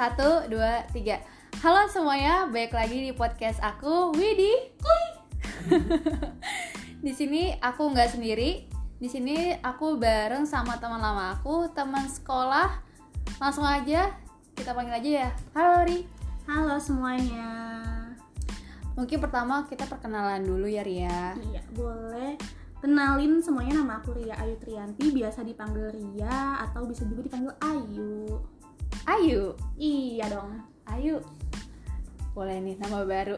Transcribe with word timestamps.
Satu, 0.00 0.48
dua, 0.48 0.80
tiga. 0.96 1.20
Halo 1.60 1.84
semuanya, 1.92 2.48
balik 2.48 2.72
lagi 2.72 3.04
di 3.04 3.12
podcast 3.12 3.60
aku, 3.60 4.16
Widi. 4.16 4.72
di 7.04 7.12
sini 7.12 7.52
aku 7.60 7.92
nggak 7.92 8.16
sendiri. 8.16 8.64
Di 8.96 9.08
sini 9.12 9.52
aku 9.60 10.00
bareng 10.00 10.48
sama 10.48 10.80
teman 10.80 11.04
lama 11.04 11.36
aku, 11.36 11.68
teman 11.76 12.08
sekolah. 12.08 12.80
Langsung 13.44 13.60
aja 13.60 14.16
kita 14.56 14.72
panggil 14.72 15.04
aja 15.04 15.10
ya. 15.20 15.30
Halo 15.52 15.84
Ri. 15.84 16.08
Halo 16.48 16.80
semuanya. 16.80 17.52
Mungkin 18.96 19.20
pertama 19.20 19.68
kita 19.68 19.84
perkenalan 19.84 20.48
dulu 20.48 20.64
ya 20.64 20.80
Ria. 20.80 21.36
Iya, 21.36 21.60
boleh. 21.76 22.40
Kenalin 22.80 23.44
semuanya 23.44 23.84
nama 23.84 24.00
aku 24.00 24.16
Ria 24.16 24.32
Ayu 24.40 24.56
Trianti, 24.64 25.12
biasa 25.12 25.44
dipanggil 25.44 25.92
Ria 25.92 26.56
atau 26.64 26.88
bisa 26.88 27.04
juga 27.04 27.28
dipanggil 27.28 27.52
Ayu. 27.60 28.40
Ayu. 29.08 29.56
Iya 29.80 30.26
dong. 30.28 30.60
Ayu. 30.88 31.20
Boleh 32.36 32.60
nih 32.60 32.76
nama 32.76 33.04
baru. 33.04 33.36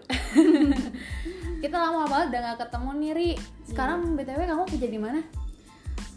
kita 1.62 1.76
lama 1.78 2.06
banget 2.10 2.26
udah 2.34 2.40
gak 2.52 2.58
ketemu 2.66 2.90
nih 2.98 3.12
Ri. 3.14 3.30
Sekarang 3.66 4.18
BTW 4.18 4.40
kamu 4.46 4.64
kerja 4.68 4.88
di 4.90 5.00
mana? 5.00 5.20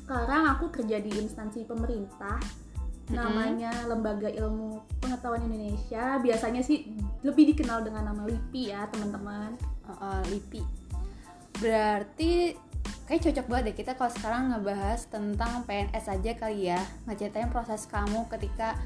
Sekarang 0.06 0.44
aku 0.54 0.66
kerja 0.70 0.98
di 1.02 1.12
instansi 1.14 1.66
pemerintah 1.66 2.38
namanya 3.14 3.70
Lembaga 3.86 4.30
Ilmu 4.30 5.02
Pengetahuan 5.02 5.46
Indonesia. 5.46 6.18
Biasanya 6.18 6.66
sih 6.66 6.90
lebih 7.22 7.54
dikenal 7.54 7.86
dengan 7.86 8.10
nama 8.10 8.26
LIPI 8.26 8.64
ya, 8.74 8.90
teman-teman. 8.90 9.54
Oh, 9.86 9.94
oh, 9.94 10.22
LIPI. 10.30 10.62
Berarti 11.62 12.58
kayak 13.06 13.22
cocok 13.22 13.46
banget 13.46 13.64
deh 13.70 13.76
kita 13.78 13.92
kalau 13.94 14.10
sekarang 14.10 14.44
ngebahas 14.50 15.06
tentang 15.10 15.62
PNS 15.70 16.06
aja 16.10 16.32
kali 16.34 16.74
ya. 16.74 16.82
Ngeceritain 17.06 17.54
proses 17.54 17.86
kamu 17.86 18.26
ketika 18.34 18.78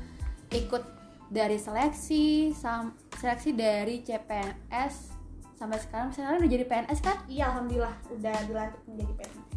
ikut 0.49 0.83
dari 1.29 1.61
seleksi 1.61 2.49
sam 2.57 2.97
seleksi 3.13 3.53
dari 3.53 4.01
CPNS 4.01 5.19
sampai 5.59 5.77
sekarang 5.77 6.09
sekarang 6.15 6.39
udah 6.39 6.49
jadi 6.49 6.65
PNS 6.65 6.99
kan? 7.03 7.17
Iya, 7.27 7.51
alhamdulillah 7.51 7.95
udah 8.15 8.35
dilantik 8.47 8.81
menjadi 8.87 9.13
PNS. 9.19 9.47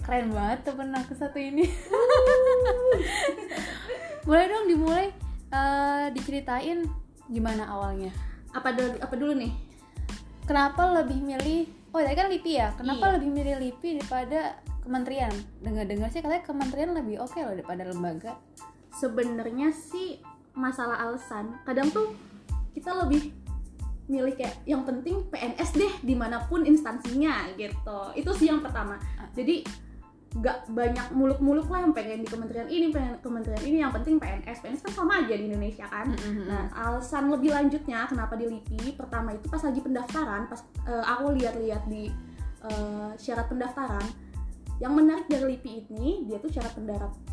Keren 0.00 0.26
banget 0.32 0.58
temen 0.64 0.88
aku 0.96 1.12
satu 1.12 1.38
ini. 1.38 1.68
Boleh 4.26 4.46
dong 4.48 4.66
dimulai 4.66 5.06
eh, 5.52 6.06
diceritain 6.16 6.88
gimana 7.28 7.68
awalnya. 7.68 8.10
Apa 8.56 8.72
dulu 8.72 8.96
apa 8.98 9.14
dulu 9.14 9.32
nih? 9.36 9.52
Kenapa 10.48 10.88
lebih 10.96 11.20
milih 11.20 11.78
Oh, 11.90 11.98
tadi 11.98 12.14
kan 12.14 12.30
LIPI 12.30 12.52
ya. 12.54 12.70
Kenapa 12.78 13.10
Iya. 13.10 13.14
lebih 13.18 13.28
milih 13.34 13.54
LIPI 13.58 13.88
daripada 13.98 14.62
kementerian? 14.86 15.34
Dengar-dengar 15.58 16.06
sih 16.14 16.22
katanya 16.22 16.46
kementerian 16.46 16.94
lebih 16.94 17.18
oke 17.18 17.34
loh 17.42 17.54
daripada 17.54 17.82
lembaga. 17.86 18.34
sebenarnya 18.90 19.70
sih 19.70 20.18
masalah 20.54 20.98
alasan. 21.08 21.56
Kadang 21.66 21.90
tuh 21.90 22.14
kita 22.74 22.94
lebih 23.06 23.34
milih 24.10 24.34
kayak 24.34 24.58
yang 24.66 24.82
penting 24.82 25.22
PNS 25.30 25.70
deh 25.78 25.92
di 26.02 26.14
mana 26.18 26.42
pun 26.50 26.66
instansinya 26.66 27.46
gitu. 27.54 28.00
Itu 28.18 28.30
sih 28.34 28.50
yang 28.50 28.60
pertama. 28.60 28.98
Jadi 29.34 29.62
nggak 30.30 30.70
banyak 30.70 31.06
muluk-muluk 31.10 31.66
lah 31.66 31.82
yang 31.82 31.90
pengen 31.90 32.22
di 32.22 32.28
kementerian 32.30 32.70
ini 32.70 32.94
pengen 32.94 33.18
kementerian 33.22 33.62
ini. 33.66 33.78
Yang 33.82 34.02
penting 34.02 34.14
PNS 34.18 34.58
PNS 34.62 34.82
kan 34.86 34.92
sama 34.94 35.12
aja 35.22 35.34
di 35.34 35.44
Indonesia 35.46 35.86
kan? 35.86 36.10
Nah, 36.46 36.70
alasan 36.74 37.30
lebih 37.30 37.54
lanjutnya 37.54 38.06
kenapa 38.06 38.34
di 38.38 38.46
LIPI 38.46 38.94
pertama 38.98 39.34
itu 39.34 39.46
pas 39.50 39.62
lagi 39.62 39.80
pendaftaran, 39.82 40.46
pas 40.46 40.60
eh, 40.86 41.04
aku 41.06 41.34
lihat-lihat 41.34 41.82
di 41.90 42.10
eh, 42.66 43.10
syarat 43.18 43.46
pendaftaran, 43.50 44.06
yang 44.80 44.96
menarik 44.96 45.28
dari 45.28 45.54
LIPI 45.54 45.92
ini, 45.92 46.24
dia 46.24 46.40
tuh 46.40 46.48
syarat 46.48 46.72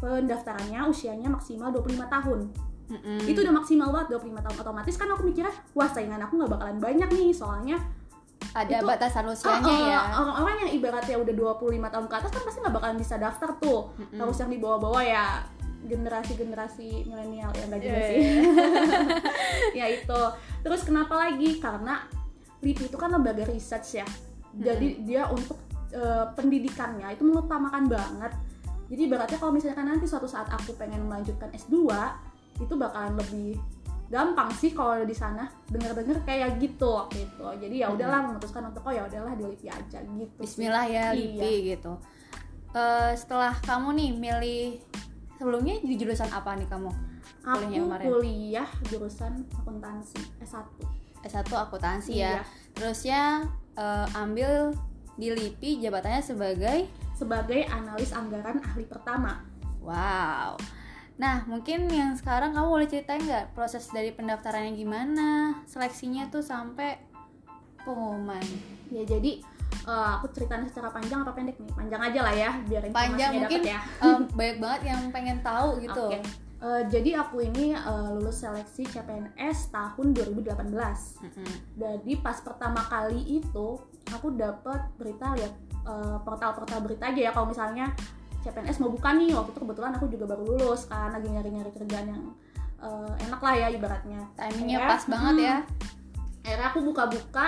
pendaftarannya 0.04 0.84
usianya 0.92 1.32
maksimal 1.32 1.72
25 1.72 2.06
tahun. 2.06 2.40
Mm-mm. 2.88 3.20
Itu 3.28 3.44
udah 3.44 3.52
maksimal 3.52 3.92
banget 3.92 4.16
25 4.16 4.44
tahun 4.48 4.56
otomatis 4.58 4.96
kan 4.96 5.08
aku 5.12 5.22
mikirnya, 5.24 5.52
wah 5.76 5.88
saingan 5.88 6.24
aku 6.24 6.40
nggak 6.40 6.52
bakalan 6.56 6.78
banyak 6.80 7.10
nih, 7.12 7.32
soalnya 7.32 7.78
ada 8.56 8.80
itu- 8.80 8.88
batasan 8.88 9.26
usianya 9.28 9.68
eh, 9.68 9.76
eh, 9.76 9.92
ya. 9.92 10.00
orang-orang 10.18 10.58
yang 10.66 10.72
ibaratnya 10.78 11.16
udah 11.20 11.34
25 11.58 11.94
tahun 11.94 12.06
ke 12.08 12.16
atas 12.16 12.32
kan 12.32 12.42
pasti 12.48 12.60
nggak 12.64 12.76
bakalan 12.80 12.98
bisa 12.98 13.16
daftar 13.18 13.50
tuh. 13.60 13.82
Mm-mm. 14.00 14.18
Harus 14.18 14.38
yang 14.40 14.50
di 14.50 14.60
bawah-bawah 14.60 15.04
ya 15.04 15.26
generasi-generasi 15.78 17.06
milenial 17.06 17.52
ya 17.54 17.64
enggak 17.66 17.82
juga 17.86 17.96
Iya, 17.96 18.08
sih. 18.10 18.20
ya 19.80 19.86
itu 19.88 20.22
terus 20.60 20.82
kenapa 20.84 21.16
lagi 21.16 21.62
karena 21.62 22.04
LIPI 22.60 22.90
itu 22.90 22.98
kan 22.98 23.14
lembaga 23.14 23.46
research 23.46 24.02
ya 24.02 24.08
jadi 24.52 24.88
dia 25.06 25.24
untuk 25.30 25.56
eh, 25.94 26.26
pendidikannya 26.34 27.14
itu 27.14 27.24
mengutamakan 27.24 27.86
banget 27.88 28.34
jadi 28.90 29.02
ibaratnya 29.06 29.38
kalau 29.38 29.54
misalkan 29.54 29.86
nanti 29.86 30.10
suatu 30.10 30.26
saat 30.26 30.50
aku 30.50 30.74
pengen 30.76 31.06
melanjutkan 31.06 31.54
S2 31.54 31.88
itu 32.58 32.74
bakalan 32.74 33.14
lebih 33.18 33.58
gampang 34.08 34.48
sih 34.56 34.72
kalau 34.72 35.04
di 35.04 35.12
sana 35.12 35.52
dengar-dengar 35.68 36.24
kayak 36.24 36.56
gitu 36.64 36.96
waktu 36.96 37.28
itu 37.28 37.44
jadi 37.60 37.76
ya 37.84 37.88
udahlah 37.92 38.24
memutuskan 38.32 38.64
untuk 38.72 38.88
oh 38.88 38.94
ya 38.96 39.04
udahlah 39.04 39.36
di 39.36 39.44
LIPI 39.44 39.68
aja 39.68 40.00
gitu. 40.00 40.36
Bismillah 40.40 40.86
ya 40.88 41.06
Iya. 41.12 41.44
LIPI 41.44 41.54
gitu. 41.76 41.94
Eh, 42.72 43.12
setelah 43.20 43.52
kamu 43.68 44.00
nih 44.00 44.10
milih 44.16 44.64
sebelumnya 45.36 45.76
di 45.84 45.96
jurusan 46.00 46.32
apa 46.32 46.56
nih 46.56 46.68
kamu? 46.72 46.92
aku 47.48 47.64
kemarin? 47.64 48.06
kuliah 48.12 48.68
jurusan 48.92 49.48
akuntansi 49.56 50.20
S1 50.44 50.68
S1 51.24 51.48
akuntansi 51.48 52.12
ya. 52.20 52.40
Iya. 52.40 52.42
Terusnya 52.76 53.22
eh, 53.76 54.08
ambil 54.16 54.72
di 55.20 55.36
LIPI 55.36 55.84
jabatannya 55.84 56.24
sebagai 56.24 56.88
sebagai 57.18 57.66
analis 57.68 58.14
anggaran 58.16 58.62
ahli 58.64 58.86
pertama. 58.88 59.42
Wow. 59.82 60.56
Nah, 61.18 61.44
mungkin 61.50 61.90
yang 61.90 62.14
sekarang 62.14 62.54
kamu 62.54 62.68
boleh 62.70 62.88
ceritain 62.90 63.22
nggak 63.22 63.58
proses 63.58 63.90
dari 63.90 64.14
pendaftarannya 64.14 64.78
gimana, 64.78 65.62
seleksinya 65.66 66.30
tuh 66.30 66.46
sampai 66.46 67.02
pengumuman. 67.82 68.44
Ya 68.94 69.02
jadi 69.02 69.42
eh, 69.90 70.10
aku 70.22 70.30
ceritain 70.30 70.62
secara 70.70 70.94
panjang 70.94 71.26
apa 71.26 71.34
pendek 71.34 71.58
nih? 71.58 71.74
Panjang 71.74 72.02
aja 72.06 72.20
lah 72.22 72.34
ya, 72.38 72.52
biar 72.70 72.82
Panjang 72.94 73.32
mungkin 73.34 73.62
dapet 73.66 73.74
ya. 73.74 73.80
em, 74.06 74.22
banyak 74.30 74.58
banget 74.62 74.82
yang 74.94 75.02
pengen 75.10 75.38
tahu 75.42 75.82
gitu. 75.82 76.06
Oke. 76.14 76.22
Eh, 76.58 76.82
jadi 76.90 77.22
aku 77.22 77.46
ini 77.46 77.78
eh, 77.78 78.10
lulus 78.18 78.42
seleksi 78.42 78.86
CPNS 78.90 79.70
tahun 79.70 80.14
2018. 80.18 80.74
Mm-mm. 80.74 81.50
Jadi 81.78 82.14
pas 82.18 82.38
pertama 82.42 82.82
kali 82.86 83.42
itu 83.42 83.78
aku 84.10 84.34
dapat 84.34 84.90
berita 84.98 85.38
lihat 85.38 85.54
eh, 85.86 86.18
portal-portal 86.26 86.82
berita 86.82 87.14
aja 87.14 87.22
ya 87.30 87.32
kalau 87.34 87.54
misalnya 87.54 87.94
CPNS 88.46 88.78
mau 88.84 88.92
buka 88.94 89.10
nih 89.16 89.34
waktu 89.34 89.52
itu 89.56 89.60
kebetulan 89.64 89.92
aku 89.98 90.06
juga 90.10 90.26
baru 90.30 90.44
lulus 90.46 90.86
kan 90.86 91.14
lagi 91.14 91.28
nyari-nyari 91.30 91.72
kerjaan 91.74 92.08
yang 92.10 92.24
eh, 92.82 93.14
enak 93.28 93.42
lah 93.42 93.54
ya 93.56 93.68
ibaratnya. 93.74 94.22
Timingnya 94.38 94.80
pas 94.86 95.04
banget 95.10 95.36
hmm, 95.36 95.46
ya. 95.46 95.58
akhirnya 96.48 96.68
aku 96.72 96.80
buka-buka 96.86 97.48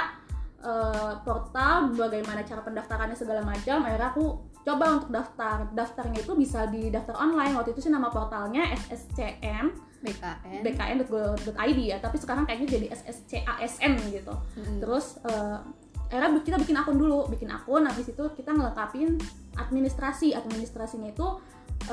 eh, 0.64 1.14
portal 1.24 1.94
bagaimana 1.94 2.42
cara 2.44 2.62
pendaftarannya 2.66 3.18
segala 3.18 3.42
macam 3.46 3.86
akhirnya 3.86 4.10
aku 4.12 4.26
coba 4.60 4.86
untuk 5.00 5.10
daftar 5.10 5.72
daftarnya 5.72 6.20
itu 6.20 6.34
bisa 6.36 6.68
di 6.68 6.92
daftar 6.92 7.16
online 7.16 7.56
waktu 7.56 7.72
itu 7.72 7.88
sih 7.88 7.92
nama 7.94 8.12
portalnya 8.12 8.68
SSCM 8.76 9.72
BKN. 10.00 10.64
bkn.go.id 10.64 11.80
ya 11.80 11.98
tapi 12.00 12.16
sekarang 12.20 12.48
kayaknya 12.48 12.80
jadi 12.80 12.88
SSCASN 12.96 13.94
gitu 14.12 14.32
Mm-mm. 14.32 14.80
terus 14.84 15.20
eh, 15.28 15.60
akhirnya 16.10 16.42
kita 16.42 16.58
bikin 16.58 16.78
akun 16.78 16.98
dulu 16.98 17.30
bikin 17.30 17.54
akun 17.54 17.86
habis 17.86 18.10
itu 18.10 18.24
kita 18.34 18.50
ngelengkapin 18.50 19.22
administrasi. 19.56 20.34
Administrasinya 20.34 21.14
itu 21.14 21.38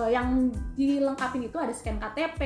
eh, 0.01 0.11
yang 0.17 0.49
dilengkapin 0.73 1.45
itu 1.45 1.57
ada 1.61 1.73
scan 1.77 2.01
KTP 2.01 2.41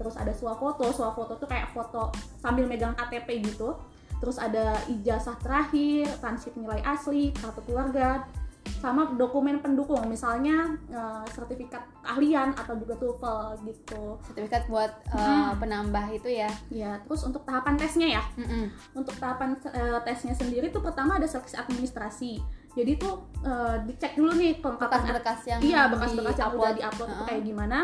terus 0.00 0.16
ada 0.16 0.32
swafoto 0.32 0.88
swafoto 0.90 1.36
tuh 1.36 1.48
kayak 1.48 1.70
foto 1.76 2.08
sambil 2.40 2.64
megang 2.64 2.96
KTP 2.96 3.44
gitu. 3.52 3.76
Terus 4.20 4.36
ada 4.36 4.76
ijazah 4.88 5.36
terakhir 5.40 6.08
transkrip 6.20 6.56
nilai 6.56 6.80
asli 6.84 7.32
kartu 7.36 7.60
keluarga 7.64 8.24
sama 8.72 9.12
dokumen 9.12 9.58
pendukung 9.58 10.00
misalnya 10.06 10.56
eh, 10.86 11.24
sertifikat 11.28 11.80
keahlian 12.00 12.52
atau 12.54 12.72
juga 12.74 12.94
TOEFL 12.94 13.38
gitu 13.64 14.16
sertifikat 14.22 14.64
buat 14.66 14.88
eh, 15.06 15.20
Mm. 15.20 15.58
penambah 15.58 16.04
itu 16.10 16.28
ya. 16.30 16.48
ya 16.68 16.96
terus 17.02 17.22
untuk 17.22 17.42
tahapan 17.42 17.76
tesnya 17.76 18.08
ya 18.10 18.22
Mm-mm. 18.34 18.68
untuk 18.94 19.12
tahapan 19.14 19.52
eh, 19.66 20.00
tesnya 20.02 20.32
sendiri 20.32 20.68
tuh 20.68 20.80
pertama 20.80 21.16
ada 21.16 21.24
seleksi 21.24 21.56
administrasi 21.56 22.40
jadi 22.70 22.96
tuh 22.96 23.14
eh, 23.42 23.76
dicek 23.84 24.14
dulu 24.14 24.32
nih 24.34 24.58
kelengkapan 24.58 25.00
Bekas-bekas 25.02 25.40
yang 25.46 25.60
iya 25.60 25.80
bekas-bekas 25.86 26.36
yang 26.38 26.52
udah 26.54 26.72
di-upload. 26.72 27.08
Heeh. 27.10 27.26
kayak 27.26 27.42
gimana 27.44 27.78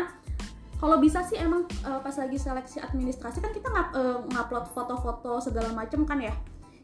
kalau 0.77 0.97
bisa 0.97 1.19
sih 1.21 1.37
emang 1.37 1.61
eh, 1.65 1.99
pas 1.99 2.15
lagi 2.15 2.37
seleksi 2.37 2.77
administrasi 2.79 3.37
kan 3.37 3.49
kita 3.49 3.67
ngap, 3.67 3.87
eh, 3.93 4.17
ngupload 4.27 4.65
foto-foto 4.67 5.37
segala 5.39 5.69
macem 5.71 6.01
kan 6.03 6.17
ya 6.17 6.33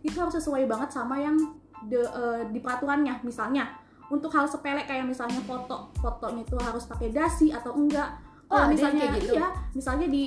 itu 0.01 0.13
harus 0.13 0.34
sesuai 0.34 0.66
banget 0.66 0.90
sama 0.92 1.16
yang 1.16 1.38
de- 1.84 1.98
eh, 2.04 2.42
di 2.48 2.60
peraturannya 2.60 3.22
misalnya 3.22 3.69
untuk 4.13 4.30
hal 4.30 4.45
sepele 4.45 4.86
kayak 4.86 5.10
misalnya 5.10 5.42
foto 5.42 5.89
fotonya 5.98 6.45
itu 6.45 6.56
harus 6.62 6.86
pakai 6.86 7.10
dasi 7.10 7.50
atau 7.50 7.74
enggak. 7.74 8.13
Oh, 8.48 8.62
kalau 8.62 8.69
yang 8.69 8.74
misalnya 8.77 9.01
kayak 9.10 9.15
gitu? 9.18 9.33
iya 9.33 9.48
misalnya 9.74 10.07
di 10.13 10.24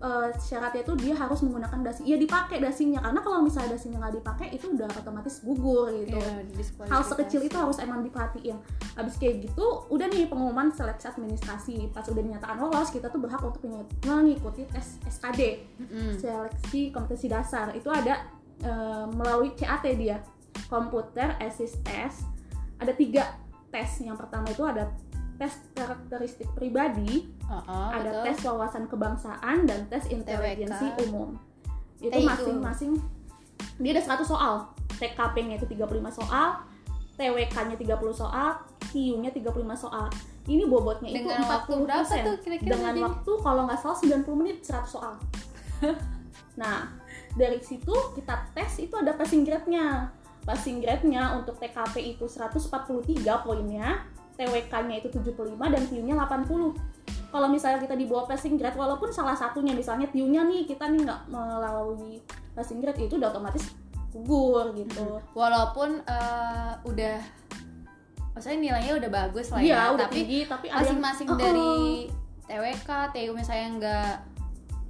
eh, 0.00 0.28
syaratnya 0.34 0.82
itu 0.82 0.92
dia 0.98 1.14
harus 1.14 1.38
menggunakan 1.46 1.80
dasi. 1.86 2.02
Ya 2.08 2.16
dipakai 2.18 2.58
dasinya. 2.58 2.98
Karena 3.04 3.20
kalau 3.22 3.44
misalnya 3.44 3.76
dasinya 3.76 4.02
nggak 4.02 4.14
dipakai 4.18 4.48
itu 4.56 4.66
udah 4.74 4.88
otomatis 4.96 5.44
gugur 5.44 5.92
gitu. 5.92 6.18
Diskualifikasi. 6.56 6.90
hal 6.90 7.02
sekecil 7.06 7.40
itu 7.46 7.56
harus 7.56 7.78
emang 7.78 8.02
diperhatiin. 8.02 8.58
Habis 8.98 9.14
kayak 9.20 9.46
gitu 9.46 9.66
udah 9.92 10.06
nih 10.10 10.26
pengumuman 10.26 10.72
seleksi 10.72 11.06
administrasi. 11.06 11.92
Pas 11.94 12.04
udah 12.08 12.22
dinyatakan 12.24 12.58
lolos 12.58 12.90
kita 12.90 13.12
tuh 13.12 13.20
berhak 13.22 13.44
untuk 13.44 13.62
mengikuti 14.08 14.66
tes 14.66 14.98
SKD 15.06 15.62
Mm-mm. 15.78 16.10
seleksi 16.18 16.90
kompetensi 16.90 17.28
dasar. 17.30 17.70
Itu 17.76 17.92
ada 17.92 18.26
eh, 18.64 19.04
melalui 19.14 19.54
CAT 19.54 19.84
dia. 19.94 20.18
Komputer 20.66 21.38
assist 21.38 21.82
test 21.86 22.39
ada 22.80 22.92
tiga 22.92 23.36
tes 23.68 24.00
yang 24.00 24.16
pertama 24.16 24.48
itu 24.48 24.64
ada 24.64 24.90
tes 25.36 25.54
karakteristik 25.72 26.48
pribadi 26.52 27.28
Oh, 27.46 27.90
ada 27.90 28.10
betul. 28.14 28.24
tes 28.24 28.38
wawasan 28.44 28.84
kebangsaan 28.86 29.64
dan 29.64 29.84
tes 29.86 30.06
intelijensi 30.06 30.86
TWK. 30.88 31.02
umum 31.04 31.34
itu 31.98 32.08
itu. 32.08 32.22
masing-masing 32.24 32.92
dia 33.76 33.90
ada 33.92 34.02
100 34.16 34.24
soal 34.24 34.54
TKP-nya 34.92 35.56
itu 35.56 35.66
35 35.66 35.84
soal 36.14 36.62
TWK-nya 37.14 37.74
30 37.74 37.90
soal 38.14 38.48
TIU-nya 38.86 39.30
35 39.30 39.50
soal 39.76 40.06
ini 40.46 40.64
bobotnya 40.64 41.10
itu 41.10 41.20
Dengan 41.20 41.42
40 41.42 41.50
waktu 41.50 41.74
berapa 41.82 42.14
tuh 42.22 42.36
kira-kira 42.40 42.70
dengan 42.70 42.92
tadi? 42.92 43.00
waktu 43.02 43.32
kalau 43.38 43.62
nggak 43.66 43.78
salah 43.78 43.98
90 43.98 44.30
menit 44.36 44.56
100 44.62 44.86
soal 44.86 45.14
nah 46.56 46.86
dari 47.32 47.58
situ 47.58 47.92
kita 48.14 48.34
tes 48.52 48.78
itu 48.78 48.94
ada 48.94 49.12
passing 49.12 49.42
grade-nya 49.42 50.06
passing 50.42 50.80
grade-nya 50.80 51.36
untuk 51.36 51.60
TKP 51.60 52.16
itu 52.16 52.24
143 52.24 53.20
poinnya 53.44 54.04
TWK-nya 54.34 55.04
itu 55.04 55.08
75 55.12 55.52
dan 55.60 55.82
TIU-nya 55.84 56.14
80 56.16 57.28
kalau 57.30 57.46
misalnya 57.46 57.78
kita 57.78 57.94
di 57.94 58.10
bawah 58.10 58.26
passing 58.26 58.58
grade 58.58 58.74
walaupun 58.74 59.12
salah 59.12 59.36
satunya 59.36 59.70
misalnya 59.70 60.08
TIU-nya 60.10 60.42
nih 60.48 60.66
kita 60.66 60.88
nih 60.90 61.06
nggak 61.06 61.20
melalui 61.30 62.18
passing 62.56 62.80
grade 62.82 63.04
itu 63.04 63.20
udah 63.20 63.30
otomatis 63.30 63.70
gugur 64.10 64.74
gitu 64.74 65.22
walaupun 65.36 66.02
eh, 66.02 66.72
udah 66.82 67.16
maksudnya 68.34 68.58
nilainya 68.58 68.98
udah 68.98 69.10
bagus 69.12 69.46
lah 69.52 69.60
Iya, 69.62 69.70
ya 69.70 69.82
udah 69.94 70.06
tapi 70.08 70.16
tinggi 70.24 70.40
tapi 70.48 70.66
ada 70.66 70.74
yang- 70.74 70.98
masing-masing 70.98 71.26
Oh, 71.28 71.34
oh. 71.34 71.38
dari 71.38 71.70
TWK, 72.50 72.90
TU 73.14 73.30
misalnya 73.30 73.68
nggak 73.78 74.12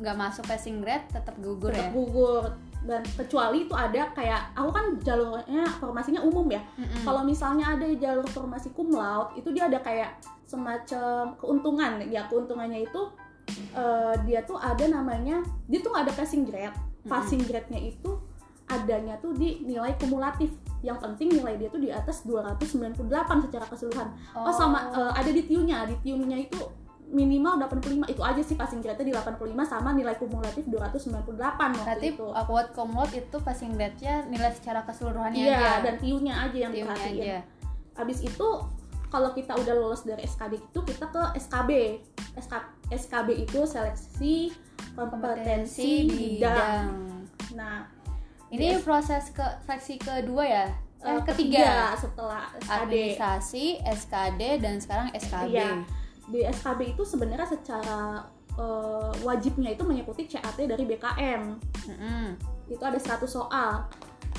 nggak 0.00 0.17
masuk 0.17 0.44
passing 0.49 0.81
grade 0.81 1.05
tetap 1.12 1.37
gugur 1.37 1.69
tetap 1.69 1.91
ya. 1.91 1.93
gugur 1.93 2.44
dan 2.81 3.05
kecuali 3.05 3.69
itu 3.69 3.75
ada 3.77 4.09
kayak 4.17 4.56
aku 4.56 4.71
kan 4.73 4.87
jalurnya 5.05 5.69
formasinya 5.77 6.25
umum 6.25 6.49
ya. 6.49 6.65
Mm-mm. 6.81 7.05
kalau 7.05 7.23
misalnya 7.25 7.77
ada 7.77 7.85
jalur 7.93 8.25
formasi 8.32 8.73
cum 8.73 8.88
laude 8.88 9.37
itu 9.37 9.53
dia 9.53 9.69
ada 9.69 9.79
kayak 9.85 10.17
semacam 10.49 11.37
keuntungan. 11.37 12.00
Ya 12.09 12.25
keuntungannya 12.27 12.88
itu 12.88 13.03
eh, 13.77 14.15
dia 14.25 14.41
tuh 14.49 14.56
ada 14.56 14.85
namanya 14.88 15.44
dia 15.69 15.79
tuh 15.85 15.93
nggak 15.93 16.05
ada 16.09 16.15
passing 16.17 16.43
grade. 16.49 16.77
Passing 17.00 17.43
grade-nya 17.49 17.81
itu 17.81 18.21
adanya 18.71 19.17
tuh 19.21 19.37
di 19.37 19.61
nilai 19.65 19.93
kumulatif. 20.00 20.53
Yang 20.81 21.05
penting 21.05 21.29
nilai 21.37 21.61
dia 21.61 21.69
tuh 21.69 21.81
di 21.85 21.93
atas 21.93 22.25
298 22.25 22.97
secara 23.44 23.65
keseluruhan. 23.69 24.09
Oh, 24.32 24.53
sama 24.53 24.88
eh, 24.88 25.12
ada 25.21 25.31
di 25.31 25.44
TIU-nya. 25.44 25.85
Di 25.85 25.97
TIU-nya 26.00 26.49
itu 26.49 26.80
minimal 27.10 27.58
85 27.58 28.06
itu 28.06 28.22
aja 28.22 28.38
sih 28.38 28.54
passing 28.54 28.78
grade-nya 28.78 29.06
di 29.06 29.14
85 29.14 29.42
sama 29.66 29.90
nilai 29.90 30.14
kumulatif 30.14 30.62
298 30.64 31.26
waktu 31.26 31.82
Berarti 31.82 32.08
itu 32.14 32.26
award 32.30 32.68
komod 32.70 33.10
itu 33.10 33.36
passing 33.36 33.74
grade-nya 33.74 34.24
nilai 34.26 34.50
secara 34.50 34.82
keseluruhannya 34.82 35.42
iya 35.42 35.58
aja. 35.78 35.82
dan 35.82 35.94
TIU-nya 35.98 36.34
aja 36.40 36.56
yang 36.56 36.70
TU-nya 36.70 36.86
diperhatiin 36.86 37.18
aja. 37.20 37.38
Habis 37.94 38.18
itu 38.22 38.48
kalau 39.06 39.34
kita 39.34 39.52
udah 39.52 39.74
lolos 39.74 40.02
dari 40.02 40.22
SKD 40.22 40.62
itu 40.62 40.80
kita 40.80 41.10
ke 41.10 41.22
SKB. 41.36 41.70
SK, 42.38 42.54
SKB 42.88 43.28
itu 43.42 43.60
seleksi 43.66 44.54
kompetensi, 44.94 46.06
bidang. 46.06 46.86
Nah, 47.52 47.90
Ini 48.48 48.66
Yes. 48.74 48.82
proses 48.82 49.30
ke 49.30 49.46
seleksi 49.62 49.94
kedua 49.96 50.42
ya? 50.42 50.66
Eh, 51.00 51.06
eh, 51.06 51.22
ketiga. 51.22 51.94
setelah 51.94 52.50
SKD. 52.52 52.74
Administrasi, 52.82 53.64
SKD 53.80 54.42
dan 54.58 54.74
sekarang 54.76 55.06
SKB. 55.12 55.54
Iya. 55.54 55.70
Di 56.31 56.47
SKB 56.47 56.94
itu 56.97 57.03
sebenarnya 57.03 57.49
secara 57.50 58.25
eh, 58.55 59.12
wajibnya 59.27 59.75
itu 59.75 59.82
mengikuti 59.82 60.31
CAT 60.31 60.56
dari 60.56 60.85
BKM. 60.87 61.43
Mm-mm. 61.91 62.25
Itu 62.71 62.82
ada 62.87 62.97
100 62.97 63.27
soal. 63.27 63.91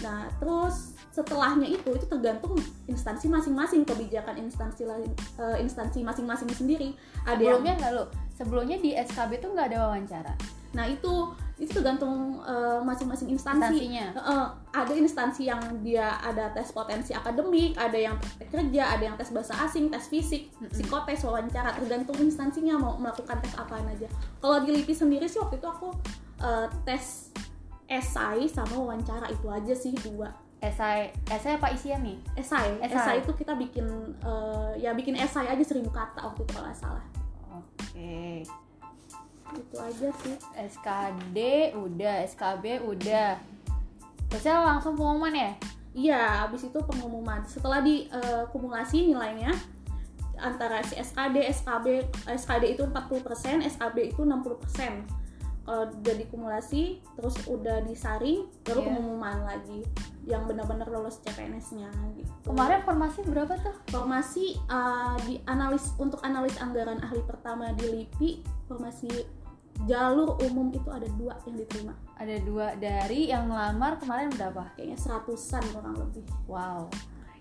Nah, 0.02 0.32
terus 0.40 0.96
setelahnya 1.12 1.68
itu 1.68 1.92
itu 1.92 2.08
tergantung 2.08 2.56
instansi 2.88 3.28
masing-masing 3.28 3.84
kebijakan 3.84 4.40
instansi 4.40 4.88
lain 4.88 5.12
eh, 5.38 5.58
instansi 5.60 6.00
masing-masing 6.02 6.50
sendiri. 6.56 6.96
Ada 7.28 7.38
yang 7.38 7.60
Sebelumnya 7.60 7.74
lalu 7.92 8.04
sebelumnya 8.32 8.78
di 8.80 8.96
SKB 8.96 9.44
tuh 9.44 9.52
nggak 9.54 9.68
ada 9.76 9.78
wawancara 9.86 10.34
Nah 10.72 10.88
itu 10.88 11.36
itu 11.62 11.78
tergantung 11.78 12.42
eh, 12.42 12.80
masing-masing 12.82 13.30
instansi. 13.30 13.62
instansinya. 13.86 14.06
Eh, 14.18 14.48
ada 14.74 14.94
instansi 14.98 15.46
yang 15.46 15.62
dia 15.86 16.18
ada 16.18 16.50
tes 16.56 16.74
potensi 16.74 17.14
akademik, 17.14 17.78
ada 17.78 17.94
yang 17.94 18.18
praktek 18.18 18.50
kerja, 18.50 18.98
ada 18.98 19.04
yang 19.06 19.16
tes 19.20 19.30
bahasa 19.30 19.54
asing, 19.62 19.94
tes 19.94 20.10
fisik, 20.10 20.50
Mm-mm. 20.58 20.74
psikotes, 20.74 21.22
wawancara, 21.22 21.78
tergantung 21.78 22.18
instansinya 22.18 22.82
mau 22.82 22.98
melakukan 22.98 23.38
tes 23.46 23.54
apaan 23.60 23.86
aja. 23.86 24.10
Kalau 24.42 24.58
di 24.66 24.74
LIPI 24.74 24.94
sendiri 24.96 25.30
sih 25.30 25.38
waktu 25.38 25.62
itu 25.62 25.68
aku 25.70 25.94
eh, 26.42 26.68
tes 26.88 27.30
esai 27.92 28.48
sama 28.48 28.80
wawancara 28.82 29.28
itu 29.30 29.46
aja 29.52 29.74
sih 29.76 29.92
dua. 30.02 30.32
Esai, 30.62 31.10
esai 31.26 31.58
apa 31.58 31.74
isian 31.74 32.06
nih? 32.06 32.18
Esai, 32.38 32.78
Esai. 32.80 32.94
esai 32.94 33.16
itu 33.26 33.34
kita 33.34 33.54
bikin 33.58 33.86
eh, 34.24 34.72
ya 34.82 34.94
bikin 34.98 35.14
esai 35.20 35.46
aja 35.46 35.62
seribu 35.62 35.94
kata 35.94 36.26
waktu 36.26 36.42
itu 36.42 36.52
kalau 36.58 36.70
nggak 36.70 36.80
salah. 36.80 37.06
Oke. 37.54 38.46
Itu 39.56 39.76
aja 39.80 40.10
sih. 40.24 40.36
SKD 40.56 41.38
udah, 41.76 42.24
SKB 42.28 42.84
udah. 42.84 43.40
Terusnya 44.32 44.56
langsung 44.64 44.96
pengumuman 44.96 45.36
ya? 45.36 45.52
Iya, 45.92 46.48
habis 46.48 46.64
itu 46.64 46.80
pengumuman. 46.80 47.44
Setelah 47.44 47.84
dikumulasi 47.84 49.12
nilainya 49.12 49.52
antara 50.40 50.82
si 50.88 50.96
SKD, 50.98 51.52
SKB, 51.52 52.08
SKD 52.32 52.80
itu 52.80 52.84
40%, 52.88 53.62
SKB 53.68 54.16
itu 54.16 54.22
60%. 54.24 55.04
Kalau 55.62 55.86
udah 55.94 56.16
dikumulasi, 56.18 57.06
terus 57.14 57.38
udah 57.46 57.86
disaring, 57.86 58.50
baru 58.66 58.82
Iya. 58.82 58.88
pengumuman 58.90 59.38
lagi 59.46 59.86
yang 60.26 60.50
benar-benar 60.50 60.90
lolos 60.90 61.22
CPNS-nya 61.22 61.90
gitu. 62.18 62.50
Kemarin 62.50 62.82
formasi 62.82 63.20
berapa 63.26 63.54
tuh? 63.62 63.76
formasi 63.94 64.58
uh, 64.70 65.18
di 65.26 65.38
analis 65.46 65.94
untuk 66.02 66.18
analis 66.26 66.58
anggaran 66.58 66.98
ahli 67.06 67.22
pertama 67.26 67.74
di 67.78 67.86
LIPI, 67.90 68.30
formasi 68.66 69.10
jalur 69.90 70.38
umum 70.46 70.70
itu 70.70 70.90
ada 70.92 71.08
dua 71.18 71.38
yang 71.48 71.56
diterima. 71.58 71.94
Ada 72.18 72.36
dua 72.46 72.78
dari 72.78 73.30
yang 73.30 73.50
ngelamar 73.50 73.98
kemarin 73.98 74.30
berapa? 74.34 74.70
Kayaknya 74.78 74.98
seratusan 75.00 75.64
kurang 75.74 75.96
lebih. 75.98 76.26
Wow, 76.46 76.90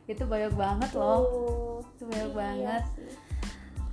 itu 0.09 0.25
banyak 0.25 0.53
banget 0.57 0.91
loh. 0.97 1.19
Oh, 1.21 1.77
Itu 1.97 2.09
banyak 2.09 2.31
iya 2.31 2.37
banget. 2.37 2.83
sih. 2.97 3.13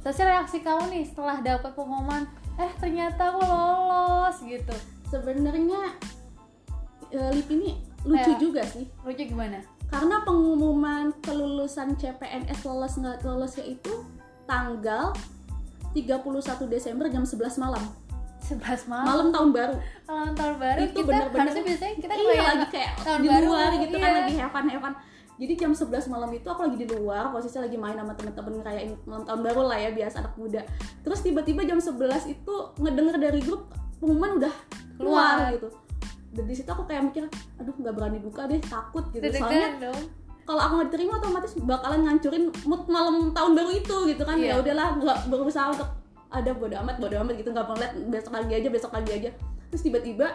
Terusnya 0.04 0.25
reaksi 0.32 0.58
kamu 0.63 0.84
nih 0.94 1.04
setelah 1.04 1.38
dapat 1.44 1.72
pengumuman, 1.75 2.24
eh 2.56 2.72
ternyata 2.80 3.36
aku 3.36 3.42
lolos 3.44 4.38
gitu. 4.44 4.75
sebenarnya 5.08 5.96
eh, 7.16 7.32
LIP 7.32 7.48
ini 7.56 7.80
lucu 8.04 8.27
Kayak- 8.27 8.42
juga 8.44 8.62
sih 8.68 8.84
Lucu 9.08 9.24
gimana? 9.24 9.63
karena 9.88 10.20
pengumuman 10.27 11.16
kelulusan 11.24 11.96
CPNS 11.96 12.68
lolos 12.68 13.00
nggak 13.00 13.24
lolosnya 13.24 13.63
itu 13.63 14.04
tanggal 14.44 15.16
31 15.96 16.68
Desember 16.68 17.08
jam 17.08 17.24
11 17.24 17.56
malam 17.56 17.80
11 18.48 18.88
malam, 18.88 19.06
malam 19.06 19.27
tahun 19.30 19.50
baru. 19.51 19.74
Malam 20.04 20.32
tahun 20.34 20.56
baru 20.58 20.80
Itu 20.80 20.92
kita 20.96 21.08
bener-bener- 21.08 21.42
harusnya 21.44 21.63
biasanya 21.63 21.94
kita 21.98 22.13
iya 22.13 22.24
kayak 22.24 22.48
lagi 22.48 22.68
kayak 22.72 22.92
tahun 22.98 23.20
di 23.20 23.27
baru, 23.27 23.46
luar 23.46 23.72
gitu 23.75 23.96
kan 23.96 24.08
iya. 24.08 24.18
lagi 24.18 24.34
heaven 24.36 24.66
heaven 24.70 24.94
jadi 25.38 25.54
jam 25.54 25.70
11 25.72 26.10
malam 26.10 26.30
itu 26.34 26.48
aku 26.50 26.62
lagi 26.66 26.77
di 26.82 26.88
luar 26.89 27.30
posisi 27.30 27.62
lagi 27.62 27.77
main 27.77 27.94
sama 27.94 28.18
temen-temen 28.18 28.58
ngerayain 28.58 28.89
malam 29.06 29.22
tahun 29.22 29.42
baru 29.46 29.62
lah 29.63 29.77
ya 29.77 29.94
biasa 29.94 30.25
anak 30.25 30.34
muda. 30.34 30.62
Terus 31.06 31.20
tiba-tiba 31.22 31.62
jam 31.62 31.77
11 31.77 31.94
itu 32.25 32.54
ngedenger 32.75 33.22
dari 33.22 33.39
grup 33.39 33.70
pengumuman 34.01 34.42
udah 34.42 34.54
keluar, 34.98 35.38
Keluar. 35.38 35.54
gitu. 35.54 35.68
Dan 36.34 36.44
di 36.44 36.56
situ 36.58 36.66
aku 36.66 36.89
kayak 36.89 37.13
mikir 37.13 37.30
aduh 37.54 37.70
nggak 37.72 37.94
berani 37.94 38.18
buka 38.18 38.50
deh 38.50 38.58
takut 38.60 39.06
gitu. 39.13 39.22
Soalnya 39.30 39.77
kalau 40.42 40.58
aku 40.58 40.74
nggak 40.74 40.88
diterima 40.89 41.13
otomatis 41.22 41.54
bakalan 41.60 42.00
ngancurin 42.01 42.44
mood 42.66 42.82
malam 42.89 43.30
tahun 43.30 43.51
baru 43.54 43.72
itu 43.77 43.96
gitu 44.10 44.24
kan. 44.25 44.42
Iya. 44.42 44.58
ya 44.58 44.62
udahlah 44.66 44.88
nggak 44.98 45.18
berusaha 45.30 45.70
untuk 45.70 45.89
ada 46.39 46.51
bodo 46.53 46.75
amat 46.77 46.96
bodo 47.01 47.15
amat 47.17 47.34
gitu 47.39 47.50
nggak 47.51 47.65
mau 47.65 47.77
lihat 47.77 47.94
besok 48.10 48.34
lagi 48.38 48.53
aja 48.53 48.67
besok 48.70 48.91
lagi 48.94 49.12
aja. 49.13 49.29
Terus 49.74 49.82
tiba-tiba 49.84 50.27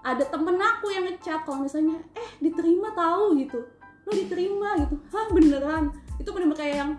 ada 0.00 0.24
temen 0.24 0.56
aku 0.56 0.88
yang 0.92 1.04
ngechat 1.04 1.44
kalau 1.44 1.64
misalnya 1.64 2.00
eh 2.16 2.28
diterima 2.40 2.92
tahu 2.96 3.36
gitu. 3.40 3.60
Lo 4.08 4.10
diterima 4.10 4.68
gitu. 4.80 4.96
Hah 5.12 5.26
beneran? 5.32 5.92
Itu 6.16 6.32
bener 6.32 6.52
kayak 6.56 6.76
yang 6.80 6.90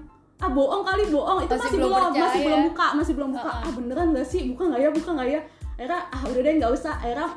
ah 0.42 0.50
bohong 0.50 0.82
kali 0.86 1.10
bohong. 1.10 1.46
Itu 1.46 1.54
Masih 1.54 1.66
masih, 1.66 1.78
belum 1.78 1.92
belum 1.92 2.14
masih 2.18 2.42
belum 2.42 2.62
buka 2.74 2.88
masih 2.98 3.14
belum 3.14 3.30
buka. 3.38 3.50
Uh-uh. 3.50 3.66
ah 3.68 3.72
beneran 3.74 4.08
gak 4.14 4.28
sih? 4.28 4.42
Buka 4.54 4.64
nggak 4.70 4.82
ya 4.82 4.90
buka 4.94 5.10
nggak 5.18 5.30
ya? 5.30 5.42
Akhirnya 5.78 6.00
ah 6.14 6.22
udah 6.30 6.42
deh 6.42 6.54
nggak 6.62 6.72
usah. 6.74 6.94
Akhirnya 7.02 7.30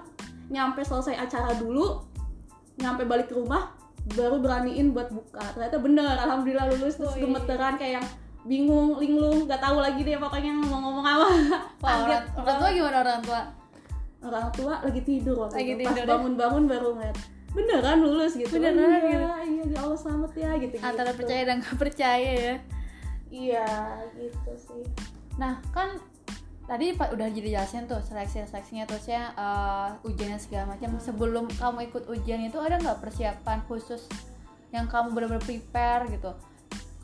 nyampe 0.52 0.80
selesai 0.84 1.16
acara 1.16 1.56
dulu 1.56 2.04
nyampe 2.76 3.06
balik 3.08 3.32
ke 3.32 3.34
rumah 3.38 3.72
baru 4.12 4.36
beraniin 4.36 4.92
buat 4.92 5.08
buka. 5.08 5.40
Ternyata 5.56 5.80
bener 5.80 6.16
alhamdulillah 6.20 6.68
lulus 6.76 7.00
terus 7.00 7.16
gemeteran 7.16 7.80
kayak 7.80 8.00
yang 8.00 8.06
bingung 8.44 9.00
linglung 9.00 9.48
nggak 9.48 9.56
tahu 9.56 9.80
lagi 9.80 10.00
deh 10.00 10.20
pokoknya 10.20 10.52
mau 10.52 10.78
ngomong 10.78 11.04
apa 11.04 11.16
orang, 11.16 11.40
kaget 11.80 12.22
orang 12.36 12.56
tua 12.60 12.68
gimana 12.70 12.96
orang 13.00 13.20
tua? 13.20 13.40
Orang 14.24 14.46
tua 14.52 14.74
lagi 14.80 15.00
tidur 15.00 15.36
waktu 15.36 15.54
Lagi 15.56 15.72
itu. 15.72 15.80
tidur 15.80 16.04
pas 16.04 16.08
bangun-bangun 16.16 16.62
baru 16.64 16.88
ngeliat 16.96 17.18
beneran 17.54 17.98
lulus 18.02 18.32
gitu? 18.34 18.50
Beneran, 18.50 18.82
Oh, 18.82 18.90
iya, 18.90 18.98
gitu. 18.98 19.24
iya 19.46 19.64
ya 19.64 19.78
Allah 19.84 19.98
selamat 19.98 20.32
ya 20.34 20.50
gitu 20.58 20.74
antara 20.80 21.10
percaya 21.12 21.42
dan 21.44 21.56
nggak 21.60 21.76
percaya 21.78 22.30
ya. 22.34 22.54
Iya 23.28 23.66
gitu 24.14 24.52
sih. 24.56 24.84
Nah 25.36 25.58
kan 25.70 25.96
tadi 26.64 26.96
pak 26.96 27.12
udah 27.12 27.28
jadi 27.28 27.60
jelasin 27.60 27.84
tuh 27.84 28.00
seleksi 28.00 28.44
seleksinya 28.44 28.84
terusnya 28.84 29.32
eh, 29.34 29.88
ujiannya 30.04 30.40
segala 30.40 30.72
macam. 30.72 30.96
Sebelum 30.98 31.44
kamu 31.52 31.78
ikut 31.88 32.04
ujian 32.08 32.40
itu 32.42 32.56
ada 32.58 32.76
nggak 32.76 33.00
persiapan 33.00 33.60
khusus 33.68 34.04
yang 34.72 34.90
kamu 34.90 35.14
benar-benar 35.14 35.44
prepare 35.44 36.10
gitu 36.10 36.34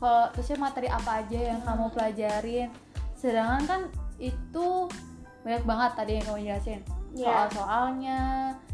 kalau 0.01 0.33
terusnya 0.33 0.57
materi 0.57 0.89
apa 0.89 1.21
aja 1.21 1.39
yang 1.53 1.61
kamu 1.61 1.85
pelajarin? 1.93 2.69
Sedangkan 3.13 3.61
kan 3.69 3.81
itu 4.17 4.89
banyak 5.45 5.61
banget 5.61 5.91
tadi 5.93 6.11
yang 6.17 6.25
kamu 6.25 6.39
jelasin. 6.49 6.81
Iya. 7.11 7.27
soal-soalnya 7.27 8.19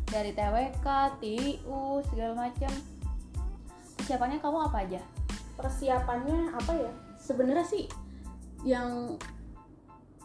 dari 0.07 0.31
TWK, 0.31 0.86
TIU 1.17 2.05
segala 2.05 2.48
macam 2.48 2.72
persiapannya 3.98 4.39
kamu 4.39 4.57
apa 4.72 4.77
aja? 4.88 5.01
Persiapannya 5.60 6.53
apa 6.55 6.72
ya? 6.79 6.91
Sebenarnya 7.19 7.65
sih 7.67 7.91
yang 8.63 9.19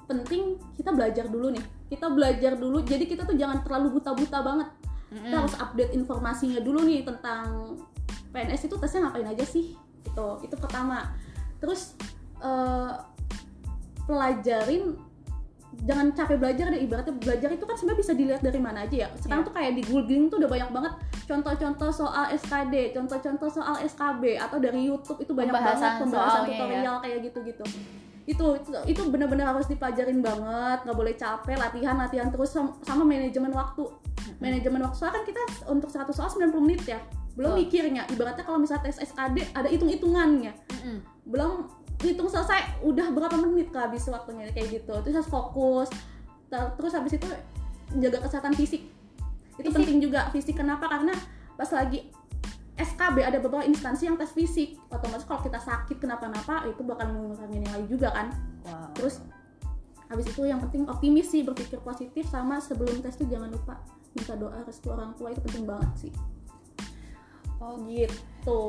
penting 0.07 0.61
kita 0.79 0.95
belajar 0.95 1.27
dulu 1.27 1.51
nih. 1.51 1.65
Kita 1.91 2.15
belajar 2.15 2.55
dulu 2.55 2.85
jadi 2.87 3.03
kita 3.11 3.27
tuh 3.27 3.35
jangan 3.35 3.65
terlalu 3.67 3.99
buta-buta 3.99 4.39
banget. 4.39 4.69
Kita 5.13 5.35
harus 5.45 5.57
update 5.59 5.93
informasinya 5.99 6.61
dulu 6.63 6.87
nih 6.87 7.03
tentang 7.03 7.75
PNS 8.33 8.71
itu 8.71 8.77
tesnya 8.81 9.09
ngapain 9.09 9.29
aja 9.29 9.45
sih 9.45 9.77
itu 10.03 10.27
itu 10.43 10.55
pertama. 10.57 11.15
Terus 11.59 11.95
eh, 12.39 12.93
pelajarin 14.03 14.99
jangan 15.83 16.13
capek 16.13 16.37
belajar 16.37 16.69
deh 16.69 16.85
ibaratnya 16.85 17.15
belajar 17.17 17.49
itu 17.49 17.65
kan 17.65 17.75
sebenarnya 17.81 18.01
bisa 18.05 18.13
dilihat 18.13 18.43
dari 18.45 18.61
mana 18.61 18.85
aja 18.85 18.97
ya. 18.97 19.09
Sekarang 19.17 19.41
Iya. 19.43 19.49
tuh 19.49 19.55
kayak 19.57 19.73
di 19.73 19.83
googling 19.89 20.25
tuh 20.29 20.37
udah 20.37 20.51
banyak 20.51 20.71
banget 20.71 20.93
contoh-contoh 21.25 21.91
soal 21.91 22.25
SKD 22.29 22.93
contoh-contoh 22.93 23.49
soal 23.49 23.81
SKB 23.81 24.37
atau 24.37 24.61
dari 24.61 24.85
YouTube 24.85 25.23
itu 25.23 25.33
banyak 25.33 25.49
Pembahasan 25.49 25.81
banget 25.81 26.01
pembahasan 26.05 26.29
soalnya 26.29 26.53
ya. 26.53 26.59
tutorial 26.61 26.97
kayak 27.01 27.19
gitu-gitu. 27.25 27.65
Itu 28.23 28.47
itu, 28.55 28.71
itu 28.87 29.01
benar-benar 29.09 29.57
harus 29.57 29.67
dipelajarin 29.67 30.21
banget 30.21 30.79
nggak 30.85 30.99
boleh 30.99 31.15
capek 31.17 31.57
latihan 31.57 31.97
latihan 31.97 32.29
terus 32.29 32.53
sama, 32.53 32.77
sama 32.85 33.03
manajemen 33.03 33.51
waktu. 33.51 33.83
Manajemen 34.39 34.81
waktu 34.85 34.97
soalnya 34.99 35.17
kan 35.19 35.25
kita 35.25 35.43
untuk 35.73 35.89
satu 35.89 36.13
soal 36.13 36.29
90 36.29 36.53
menit 36.61 36.83
ya 36.85 37.01
belum 37.33 37.57
mikirnya 37.57 38.05
ibaratnya 38.13 38.45
kalau 38.45 38.61
misalnya 38.61 38.89
tes 38.89 39.01
SKD 39.01 39.57
ada 39.57 39.69
hitung-hitungannya. 39.69 40.53
Mm-mm. 40.53 40.99
belum 41.23 41.71
hitung 42.03 42.27
selesai 42.27 42.83
udah 42.83 43.15
berapa 43.15 43.39
menit 43.39 43.71
kehabis 43.71 44.11
waktunya 44.11 44.51
kayak 44.51 44.83
gitu. 44.83 44.95
Terus 45.07 45.23
harus 45.23 45.31
fokus 45.31 45.89
Ter- 46.53 46.73
terus 46.77 46.93
habis 46.93 47.17
itu 47.17 47.29
jaga 47.97 48.19
kesehatan 48.29 48.53
fisik. 48.53 48.85
Itu 49.57 49.69
Fisik. 49.71 49.77
penting 49.81 49.97
juga 50.05 50.29
fisik. 50.35 50.59
Kenapa? 50.59 50.91
Karena 50.91 51.15
pas 51.57 51.71
lagi 51.73 52.11
SKB 52.77 53.23
ada 53.25 53.39
beberapa 53.41 53.65
instansi 53.65 54.11
yang 54.11 54.21
tes 54.21 54.35
fisik. 54.35 54.77
Otomatis 54.93 55.25
kalau 55.25 55.41
kita 55.41 55.57
sakit 55.57 55.97
kenapa-napa 55.97 56.69
itu 56.69 56.85
bakal 56.85 57.09
mengurangi 57.09 57.59
nilai 57.63 57.85
juga 57.89 58.13
kan. 58.13 58.29
Wow 58.69 58.93
terus 58.97 59.19
habis 60.13 60.29
itu 60.29 60.45
yang 60.45 60.61
penting 60.61 60.85
optimis 60.87 61.33
sih 61.33 61.41
berpikir 61.41 61.81
positif 61.81 62.29
sama 62.29 62.61
sebelum 62.61 63.01
tes 63.01 63.17
tuh 63.17 63.25
jangan 63.25 63.49
lupa 63.49 63.81
minta 64.13 64.37
doa 64.37 64.61
restu 64.61 64.93
orang 64.93 65.17
tua 65.17 65.33
itu 65.33 65.41
penting 65.41 65.65
banget 65.65 65.91
sih 65.97 66.13
Oh, 67.63 67.79
gitu 67.87 68.61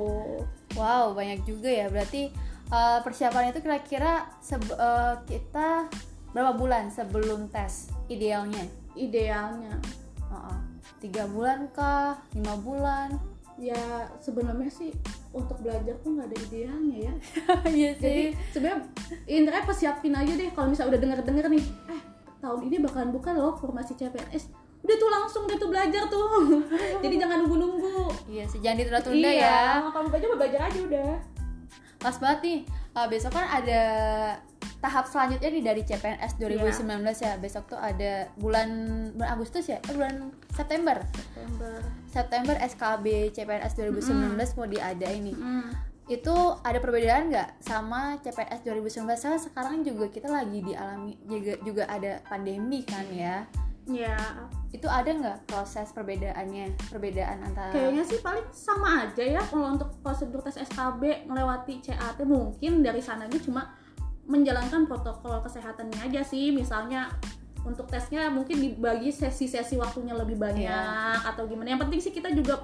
Wow, 0.77 1.17
banyak 1.17 1.41
juga 1.49 1.69
ya. 1.69 1.89
Berarti 1.89 2.29
eh, 2.69 2.99
persiapan 3.01 3.49
itu 3.49 3.59
kira-kira 3.65 4.29
eh, 4.53 5.15
kita 5.25 5.89
berapa 6.33 6.53
bulan 6.53 6.93
sebelum 6.93 7.49
tes 7.49 7.89
idealnya? 8.09 8.65
idealnya 8.93 9.81
Heeh. 10.29 10.59
Tiga 11.01 11.25
bulan 11.25 11.65
kah? 11.73 12.21
Lima 12.37 12.53
bulan? 12.61 13.33
ya 13.57 14.09
sebenarnya 14.17 14.69
sih 14.69 14.89
untuk 15.29 15.61
belajar 15.61 15.93
tuh 16.01 16.17
nggak 16.17 16.27
ada 16.29 16.37
idealnya 16.49 16.97
ya 17.09 17.13
Iya 17.79 17.91
jadi 18.01 18.23
sebenarnya 18.49 18.79
intinya 19.29 19.61
persiapin 19.61 20.13
aja 20.17 20.33
deh 20.33 20.49
kalau 20.57 20.73
misalnya 20.73 20.97
udah 20.97 21.01
denger 21.01 21.19
denger 21.21 21.45
nih 21.53 21.65
eh 21.93 22.01
tahun 22.41 22.59
ini 22.67 22.75
bakalan 22.81 23.13
buka 23.13 23.29
loh 23.31 23.53
formasi 23.55 23.93
CPNS 23.93 24.49
udah 24.83 24.95
tuh 24.95 25.09
langsung 25.09 25.43
deh 25.47 25.55
tuh 25.55 25.71
belajar 25.71 26.03
tuh 26.05 26.59
jadi 27.03 27.15
jangan 27.17 27.39
nunggu 27.39 27.55
nunggu 27.57 28.03
Iya 28.27 28.43
sih, 28.45 28.59
jangan 28.59 28.77
ditunda-tunda 28.77 29.23
iya 29.25 29.79
ya. 29.79 29.87
kalau 29.89 30.07
belajar 30.07 30.27
mah 30.27 30.39
belajar 30.39 30.61
aja 30.63 30.79
udah 30.81 31.11
Pas 31.97 32.19
banget 32.19 32.39
nih. 32.43 32.59
eh, 32.93 33.07
besok 33.07 33.31
kan 33.31 33.47
ada 33.47 33.81
tahap 34.77 35.07
selanjutnya 35.07 35.49
nih 35.49 35.63
dari 35.63 35.81
CPNS 35.81 36.35
2019 36.35 36.83
ya. 37.17 37.39
Besok 37.39 37.63
tuh 37.65 37.79
ada 37.79 38.27
bulan 38.35 38.67
bulan 39.15 39.29
Agustus 39.31 39.65
ya? 39.65 39.79
Eh, 39.81 39.95
bulan 39.95 40.35
September. 40.51 40.99
September 41.15 41.73
September 42.05 42.55
SKB 42.59 43.05
CPNS 43.31 43.73
2019 43.79 44.35
mau 44.53 44.67
diadain 44.67 45.23
nih. 45.23 45.31
Hmm. 45.33 45.71
itu 46.03 46.35
ada 46.59 46.75
perbedaan 46.77 47.31
nggak 47.31 47.63
sama 47.63 48.19
CPNS 48.19 48.67
2019 48.67 49.07
Karena 49.07 49.39
sekarang 49.39 49.75
juga 49.81 50.11
kita 50.11 50.27
lagi 50.27 50.59
dialami 50.59 51.15
juga 51.23 51.55
juga 51.63 51.83
ada 51.87 52.19
pandemi 52.27 52.83
kan 52.83 53.07
ya 53.07 53.47
ya 53.83 54.15
itu 54.71 54.87
ada 54.87 55.11
nggak 55.11 55.37
proses 55.45 55.91
perbedaannya 55.91 56.71
perbedaan 56.87 57.43
antara 57.43 57.75
kayaknya 57.75 58.03
sih 58.07 58.23
paling 58.23 58.47
sama 58.55 59.05
aja 59.05 59.21
ya 59.21 59.41
kalau 59.43 59.75
untuk 59.75 59.91
prosedur 59.99 60.39
tes 60.39 60.55
SKB 60.55 61.27
melewati 61.27 61.83
CAT 61.83 62.23
mungkin 62.23 62.79
dari 62.79 63.03
sananya 63.03 63.37
cuma 63.43 63.75
menjalankan 64.23 64.87
protokol 64.87 65.43
kesehatannya 65.43 65.99
aja 65.99 66.23
sih. 66.23 66.55
Misalnya 66.55 67.11
untuk 67.63 67.87
tesnya 67.87 68.27
mungkin 68.27 68.59
dibagi 68.59 69.11
sesi-sesi 69.11 69.79
waktunya 69.79 70.15
lebih 70.15 70.35
banyak 70.35 70.67
Iya. 70.67 71.27
atau 71.27 71.47
gimana. 71.47 71.75
Yang 71.75 71.81
penting 71.87 71.99
sih 72.03 72.13
kita 72.15 72.31
juga 72.31 72.63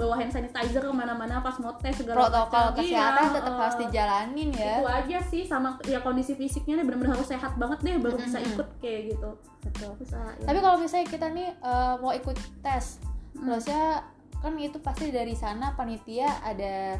bawa 0.00 0.16
hand 0.16 0.32
sanitizer 0.32 0.80
ke 0.80 0.88
mana-mana 0.90 1.38
pas 1.38 1.52
mau 1.58 1.76
tes 1.76 1.92
segala 1.92 2.24
protokol 2.24 2.64
macam. 2.64 2.76
kesehatan 2.80 3.20
Iya, 3.22 3.34
tetap 3.36 3.52
eh, 3.52 3.58
harus 3.58 3.76
dijalanin 3.78 4.48
ya 4.50 4.72
itu 4.72 4.86
aja 4.88 5.18
sih 5.22 5.42
sama 5.44 5.68
ya 5.84 5.98
kondisi 5.98 6.32
fisiknya 6.32 6.80
nih 6.80 6.84
benar-benar 6.86 7.12
harus 7.14 7.28
sehat 7.28 7.52
banget 7.54 7.78
deh 7.80 7.94
baru 7.98 8.16
bisa 8.16 8.38
Mm-mm. 8.38 8.50
ikut 8.50 8.68
kayak 8.78 9.00
gitu 9.10 9.30
betul 9.60 9.90
bisa 9.94 10.16
ya. 10.16 10.42
tapi 10.42 10.58
kalau 10.58 10.76
misalnya 10.76 11.06
kita 11.06 11.26
nih 11.28 11.48
eh, 11.52 11.94
mau 11.96 12.12
ikut 12.12 12.36
tes 12.60 12.84
Hmm. 13.30 13.46
terusnya 13.46 14.02
kan 14.36 14.52
itu 14.58 14.78
pasti 14.80 15.08
dari 15.08 15.32
sana 15.32 15.70
panitia 15.70 16.42
ada 16.42 16.98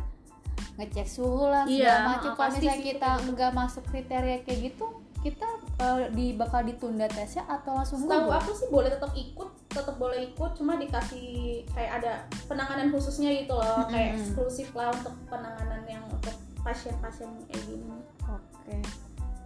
ngecek 0.76 1.04
suhu 1.04 1.44
lah 1.44 1.64
segala 1.64 1.74
Iya, 1.82 1.94
macam 2.06 2.30
kalau 2.30 2.40
pasti 2.46 2.58
misalnya 2.62 2.84
kita 2.86 3.10
nggak 3.26 3.50
masuk 3.52 3.84
kriteria 3.84 4.38
kayak 4.40 4.58
gitu 4.70 4.86
kita 5.20 5.44
eh, 5.76 6.08
di 6.10 6.32
bakal 6.32 6.64
ditunda 6.64 7.04
tesnya 7.06 7.44
atau 7.44 7.76
langsung 7.76 8.04
Tahu 8.04 8.28
aku 8.28 8.50
sih 8.50 8.68
boleh 8.68 8.88
tetap 8.88 9.12
ikut, 9.12 9.48
tetap 9.68 9.96
boleh 9.96 10.26
ikut, 10.26 10.50
cuma 10.54 10.76
dikasih 10.76 11.28
kayak 11.68 12.00
ada 12.00 12.12
penanganan 12.46 12.88
khususnya 12.88 13.28
gitu 13.30 13.52
loh, 13.52 13.84
kayak 13.86 14.16
eksklusif 14.16 14.72
lah 14.72 14.88
untuk 14.90 15.12
penanganan 15.26 15.84
yang 15.84 16.00
untuk 16.06 16.32
pasien-pasien 16.60 17.28
kayak 17.46 17.64
gini. 17.64 18.00
Oke. 18.24 18.76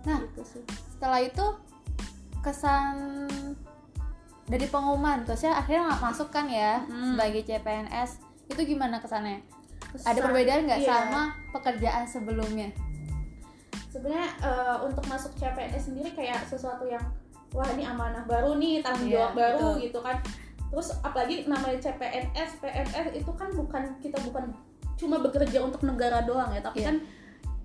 Nah, 0.05 0.23
gitu 0.23 0.43
sih. 0.45 0.63
setelah 0.91 1.19
itu 1.19 1.47
kesan 2.41 3.27
dari 4.45 4.67
pengumuman 4.69 5.25
terusnya 5.25 5.57
akhirnya 5.57 5.89
nggak 5.89 6.03
masuk 6.05 6.29
kan 6.29 6.45
ya 6.47 6.85
Hmm. 6.85 7.17
sebagai 7.17 7.43
CPNS 7.43 8.21
itu 8.47 8.61
gimana 8.69 9.01
kesannya? 9.01 9.41
Kesan- 9.91 10.07
Ada 10.07 10.21
perbedaan 10.21 10.61
nggak 10.69 10.81
iya. 10.81 10.91
sama 11.09 11.23
pekerjaan 11.51 12.05
sebelumnya? 12.05 12.69
Sebenarnya 13.95 14.29
eh, 14.43 14.77
untuk 14.83 15.07
masuk 15.07 15.31
CPNS 15.39 15.95
sendiri 15.95 16.11
kayak 16.11 16.43
sesuatu 16.51 16.83
yang 16.83 17.03
wah 17.55 17.71
ini 17.71 17.87
amanah 17.87 18.27
baru 18.27 18.59
nih, 18.59 18.83
tanggung 18.83 19.07
Iya, 19.07 19.31
jawab 19.31 19.33
baru 19.39 19.69
betul. 19.79 19.83
gitu 19.87 19.99
kan. 20.03 20.17
Terus 20.75 20.89
apalagi 21.07 21.47
namanya 21.47 21.79
CPNS, 21.79 22.51
PNS 22.59 23.07
itu 23.15 23.31
kan 23.39 23.55
bukan 23.55 23.83
kita 24.03 24.19
bukan 24.27 24.51
cuma 24.99 25.23
bekerja 25.23 25.63
untuk 25.63 25.87
negara 25.87 26.27
doang 26.27 26.51
ya, 26.51 26.59
tapi 26.59 26.83
Iya. 26.83 26.87
kan 26.91 26.97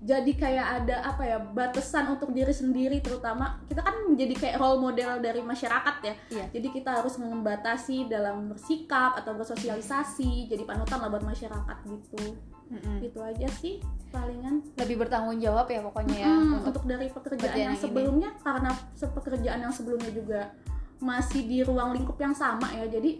jadi 0.00 0.32
kayak 0.32 0.66
ada 0.80 0.96
apa 1.04 1.22
ya 1.28 1.36
batasan 1.36 2.08
untuk 2.08 2.32
diri 2.32 2.56
sendiri 2.56 3.04
terutama 3.04 3.60
kita 3.68 3.84
kan 3.84 4.08
menjadi 4.08 4.32
kayak 4.32 4.56
role 4.56 4.80
model 4.80 5.20
dari 5.20 5.44
masyarakat 5.44 5.96
ya 6.00 6.14
Iya. 6.32 6.44
jadi 6.56 6.68
kita 6.72 6.90
harus 7.04 7.20
membatasi 7.20 8.08
dalam 8.08 8.48
bersikap 8.48 9.20
atau 9.20 9.36
bersosialisasi 9.36 10.48
jadi 10.48 10.64
panutan 10.64 11.04
lah 11.04 11.12
buat 11.12 11.20
masyarakat 11.20 11.76
gitu 11.84 12.32
Mm-mm. 12.70 13.02
gitu 13.02 13.18
aja 13.18 13.48
sih 13.52 13.82
palingan 14.08 14.62
Lebih 14.74 14.96
bertanggung 14.98 15.38
jawab 15.38 15.66
ya 15.66 15.80
pokoknya 15.80 16.16
ya 16.16 16.28
Mm, 16.30 16.40
untuk 16.56 16.66
untuk 16.70 16.84
dari 16.86 17.06
pekerjaan 17.06 17.34
pekerjaan 17.36 17.58
yang 17.58 17.66
yang 17.66 17.74
ini. 17.74 17.82
sebelumnya 17.82 18.30
karena 18.38 18.70
pekerjaan 18.96 19.60
yang 19.60 19.74
sebelumnya 19.74 20.10
juga 20.10 20.40
masih 20.98 21.42
di 21.44 21.58
ruang 21.60 21.90
lingkup 21.92 22.16
yang 22.16 22.30
sama 22.32 22.70
ya 22.70 22.86
jadi 22.86 23.10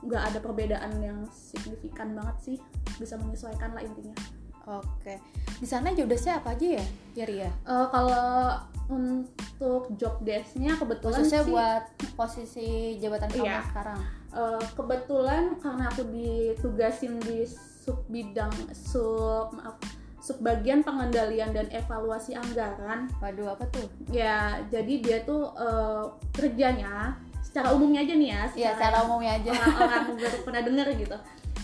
nggak 0.00 0.22
ada 0.32 0.38
perbedaan 0.38 0.92
yang 0.98 1.18
signifikan 1.28 2.12
banget 2.12 2.36
sih 2.40 2.56
bisa 2.96 3.16
menyesuaikan 3.16 3.72
lah 3.72 3.80
intinya 3.80 4.16
Oke. 4.64 5.20
Di 5.60 5.68
sana 5.68 5.92
jobdesknya 5.92 6.40
apa 6.40 6.56
aja 6.56 6.80
ya, 6.80 6.84
Yari 7.14 7.36
ya? 7.36 7.52
Eh, 7.68 7.86
kalau 7.92 8.56
untuk 8.88 9.92
job 9.94 10.24
desk-nya 10.24 10.72
kebetulan 10.74 11.20
Khususnya 11.20 11.44
sih 11.44 11.52
buat 11.52 11.82
posisi 12.16 12.68
jabatan 12.96 13.28
kamu 13.28 13.44
Iya. 13.44 13.60
sekarang. 13.68 14.00
eh, 14.32 14.64
kebetulan 14.72 15.42
karena 15.60 15.84
aku 15.86 16.02
ditugasin 16.08 17.20
di 17.20 17.44
sub 17.84 18.00
bidang 18.08 18.52
sub 18.72 19.52
maaf 19.52 19.76
subbagian 20.24 20.80
pengendalian 20.80 21.52
dan 21.52 21.68
evaluasi 21.68 22.32
anggaran. 22.32 23.12
Waduh 23.20 23.52
apa 23.52 23.68
tuh? 23.68 23.84
Ya 24.08 24.56
jadi 24.72 25.04
dia 25.04 25.18
tuh 25.20 25.52
eh, 25.52 26.04
kerjanya 26.32 27.20
secara 27.44 27.76
umumnya 27.76 28.00
aja 28.08 28.14
nih 28.16 28.28
ya 28.32 28.42
Iya, 28.56 28.70
secara 28.72 29.04
umumnya 29.04 29.36
aja. 29.36 29.52
orang-orang 29.52 30.16
baru 30.16 30.38
pernah 30.40 30.62
denger 30.64 30.88
gitu. 30.96 31.16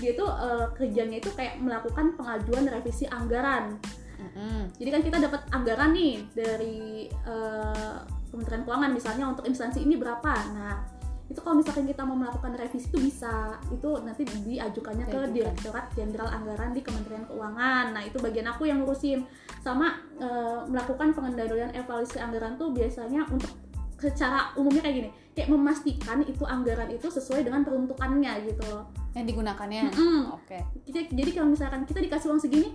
Dia 0.04 0.12
tuh 0.12 0.28
eh, 0.28 0.66
kerjanya 0.76 1.16
itu 1.24 1.32
kayak 1.32 1.56
melakukan 1.56 2.12
pengajuan 2.20 2.68
revisi 2.68 3.08
anggaran. 3.08 3.80
Mm-mm. 4.20 4.68
jadi 4.76 4.88
kan 4.92 5.00
kita 5.00 5.16
dapat 5.16 5.40
anggaran 5.48 5.96
nih 5.96 6.20
dari 6.36 7.08
eh, 7.08 7.96
Kementerian 8.28 8.68
Keuangan 8.68 8.92
misalnya 8.92 9.24
untuk 9.32 9.48
instansi 9.48 9.80
ini 9.80 9.96
berapa. 9.96 10.32
Nah 10.52 10.99
itu 11.30 11.38
kalau 11.46 11.62
misalkan 11.62 11.86
kita 11.86 12.02
mau 12.02 12.18
melakukan 12.18 12.58
revisi 12.58 12.90
itu 12.90 12.98
bisa. 12.98 13.54
Itu 13.70 14.02
nanti 14.02 14.26
diajukannya 14.26 15.06
ke. 15.06 15.18
Direktorat 15.30 15.94
Jenderal 15.94 16.26
Anggaran 16.26 16.74
di 16.74 16.82
Kementerian 16.82 17.22
Keuangan. 17.30 17.94
Nah 17.94 18.02
itu 18.02 18.18
bagian 18.18 18.50
aku 18.50 18.66
yang 18.66 18.82
ngurusin. 18.82 19.22
Sama 19.62 19.94
eh, 20.18 20.60
melakukan 20.66 21.14
pengendalian 21.14 21.70
evaluasi 21.70 22.18
anggaran 22.18 22.58
tuh 22.58 22.74
biasanya 22.74 23.30
untuk 23.30 23.54
secara 24.02 24.50
umumnya 24.58 24.82
kayak 24.82 24.96
gini. 25.06 25.10
Kayak 25.38 25.48
memastikan 25.54 26.18
itu 26.26 26.42
anggaran 26.42 26.90
itu 26.90 27.06
sesuai 27.06 27.46
dengan 27.46 27.62
peruntukannya 27.62 28.50
gitu 28.50 28.66
loh. 28.66 28.90
Yang 29.14 29.30
digunakannya? 29.30 29.82
Mm-mm. 29.86 30.34
oke. 30.34 30.58
Kita 30.82 30.98
jadi 31.14 31.30
kalau 31.30 31.54
misalkan 31.54 31.86
kita 31.86 32.02
dikasih 32.02 32.26
uang 32.34 32.42
segini 32.42 32.74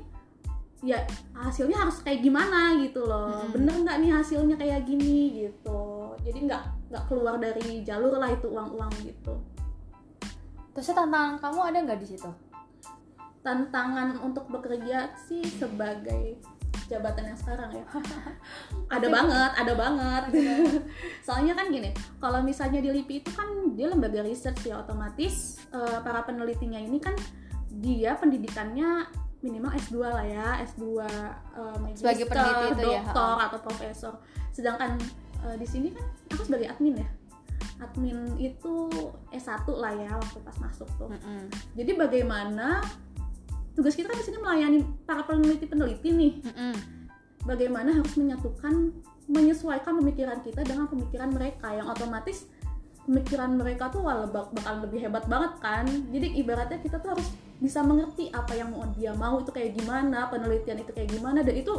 ya 0.86 1.02
hasilnya 1.34 1.82
harus 1.82 1.98
kayak 2.06 2.22
gimana 2.22 2.78
gitu 2.80 3.04
loh. 3.04 3.36
Mm-mm. 3.36 3.52
bener 3.52 3.74
nggak 3.84 3.98
nih 4.00 4.12
hasilnya 4.16 4.56
kayak 4.56 4.88
gini 4.88 5.44
gitu 5.44 5.95
jadi 6.22 6.40
nggak 6.46 6.64
nggak 6.92 7.04
keluar 7.10 7.36
dari 7.42 7.82
jalur 7.82 8.16
lah 8.16 8.32
itu 8.32 8.48
uang-uang 8.48 8.94
gitu. 9.04 9.34
Terus 10.76 10.92
tantangan 10.92 11.40
kamu 11.40 11.60
ada 11.64 11.78
nggak 11.88 12.00
di 12.00 12.08
situ? 12.08 12.32
Tantangan 13.42 14.20
untuk 14.22 14.48
bekerja 14.52 15.14
sih 15.28 15.44
sebagai 15.46 16.40
jabatan 16.86 17.34
yang 17.34 17.40
sekarang 17.40 17.72
ya. 17.74 17.86
Ada 18.96 19.08
banget 19.10 19.52
ada 19.58 19.74
banget. 19.74 20.24
Soalnya 21.26 21.58
kan 21.58 21.74
gini 21.74 21.90
kalau 22.22 22.46
misalnya 22.46 22.78
di 22.78 22.94
LIPI 22.94 23.26
itu 23.26 23.32
kan 23.34 23.74
dia 23.74 23.90
lembaga 23.90 24.22
research 24.22 24.70
ya 24.70 24.78
otomatis 24.78 25.58
eh, 25.74 26.00
para 26.06 26.22
penelitinya 26.22 26.78
ini 26.78 27.02
kan 27.02 27.18
dia 27.74 28.14
pendidikannya 28.16 29.10
minimal 29.42 29.74
S2 29.78 29.96
lah 30.02 30.26
ya 30.26 30.48
S2 30.70 31.02
eh, 31.02 31.78
magister, 31.82 32.06
Sebagai 32.06 32.26
peneliti 32.30 32.66
itu 32.78 32.82
ya, 32.86 33.02
doktor 33.02 33.36
atau 33.42 33.60
profesor. 33.66 34.14
Sedangkan 34.54 35.02
eh, 35.44 35.56
di 35.60 35.68
sini 35.68 35.88
kan 35.92 36.06
aku 36.32 36.48
sebagai 36.48 36.72
admin 36.72 37.04
ya 37.04 37.10
admin 37.84 38.40
itu 38.40 38.88
S1 39.36 39.68
lah 39.68 39.92
ya 39.92 40.16
waktu 40.16 40.40
pas 40.40 40.56
masuk 40.64 40.88
tuh 40.96 41.12
Mm-mm. 41.12 41.52
jadi 41.76 41.92
bagaimana 42.00 42.80
tugas 43.76 43.94
kita 43.94 44.08
kan 44.10 44.18
di 44.18 44.26
sini 44.26 44.38
melayani 44.40 44.80
para 45.04 45.28
peneliti-peneliti 45.28 46.10
nih. 46.16 46.34
Mm-mm. 46.48 46.74
Bagaimana 47.46 47.94
harus 47.94 48.16
menyatukan, 48.18 48.96
menyesuaikan 49.30 50.00
pemikiran 50.02 50.40
kita 50.42 50.66
dengan 50.66 50.90
pemikiran 50.90 51.30
mereka 51.30 51.76
yang 51.76 51.92
otomatis 51.92 52.50
pemikiran 53.06 53.54
mereka 53.54 53.94
tuh 53.94 54.02
wah 54.02 54.26
bak- 54.26 54.50
bakal 54.50 54.82
lebih 54.82 55.06
hebat 55.06 55.30
banget 55.30 55.54
kan. 55.62 55.86
Jadi 56.10 56.42
ibaratnya 56.42 56.82
kita 56.82 56.98
tuh 56.98 57.14
harus 57.14 57.28
bisa 57.62 57.86
mengerti 57.86 58.34
apa 58.34 58.58
yang 58.58 58.74
mau 58.74 58.88
dia 58.98 59.14
mau 59.14 59.38
itu 59.44 59.52
kayak 59.54 59.78
gimana, 59.78 60.32
penelitian 60.32 60.82
itu 60.82 60.92
kayak 60.96 61.12
gimana 61.14 61.46
dan 61.46 61.54
itu 61.54 61.76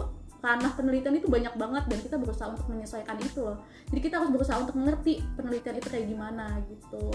ranah 0.46 0.72
penelitian 0.78 1.18
itu 1.18 1.26
banyak 1.26 1.54
banget 1.58 1.84
dan 1.90 1.98
kita 1.98 2.16
berusaha 2.22 2.48
untuk 2.54 2.70
menyesuaikan 2.70 3.18
itu 3.18 3.42
loh. 3.42 3.58
Jadi 3.90 4.00
kita 4.00 4.22
harus 4.22 4.30
berusaha 4.30 4.62
untuk 4.62 4.78
mengerti 4.78 5.18
penelitian 5.34 5.82
itu 5.82 5.88
kayak 5.90 6.06
gimana 6.06 6.62
gitu. 6.70 7.10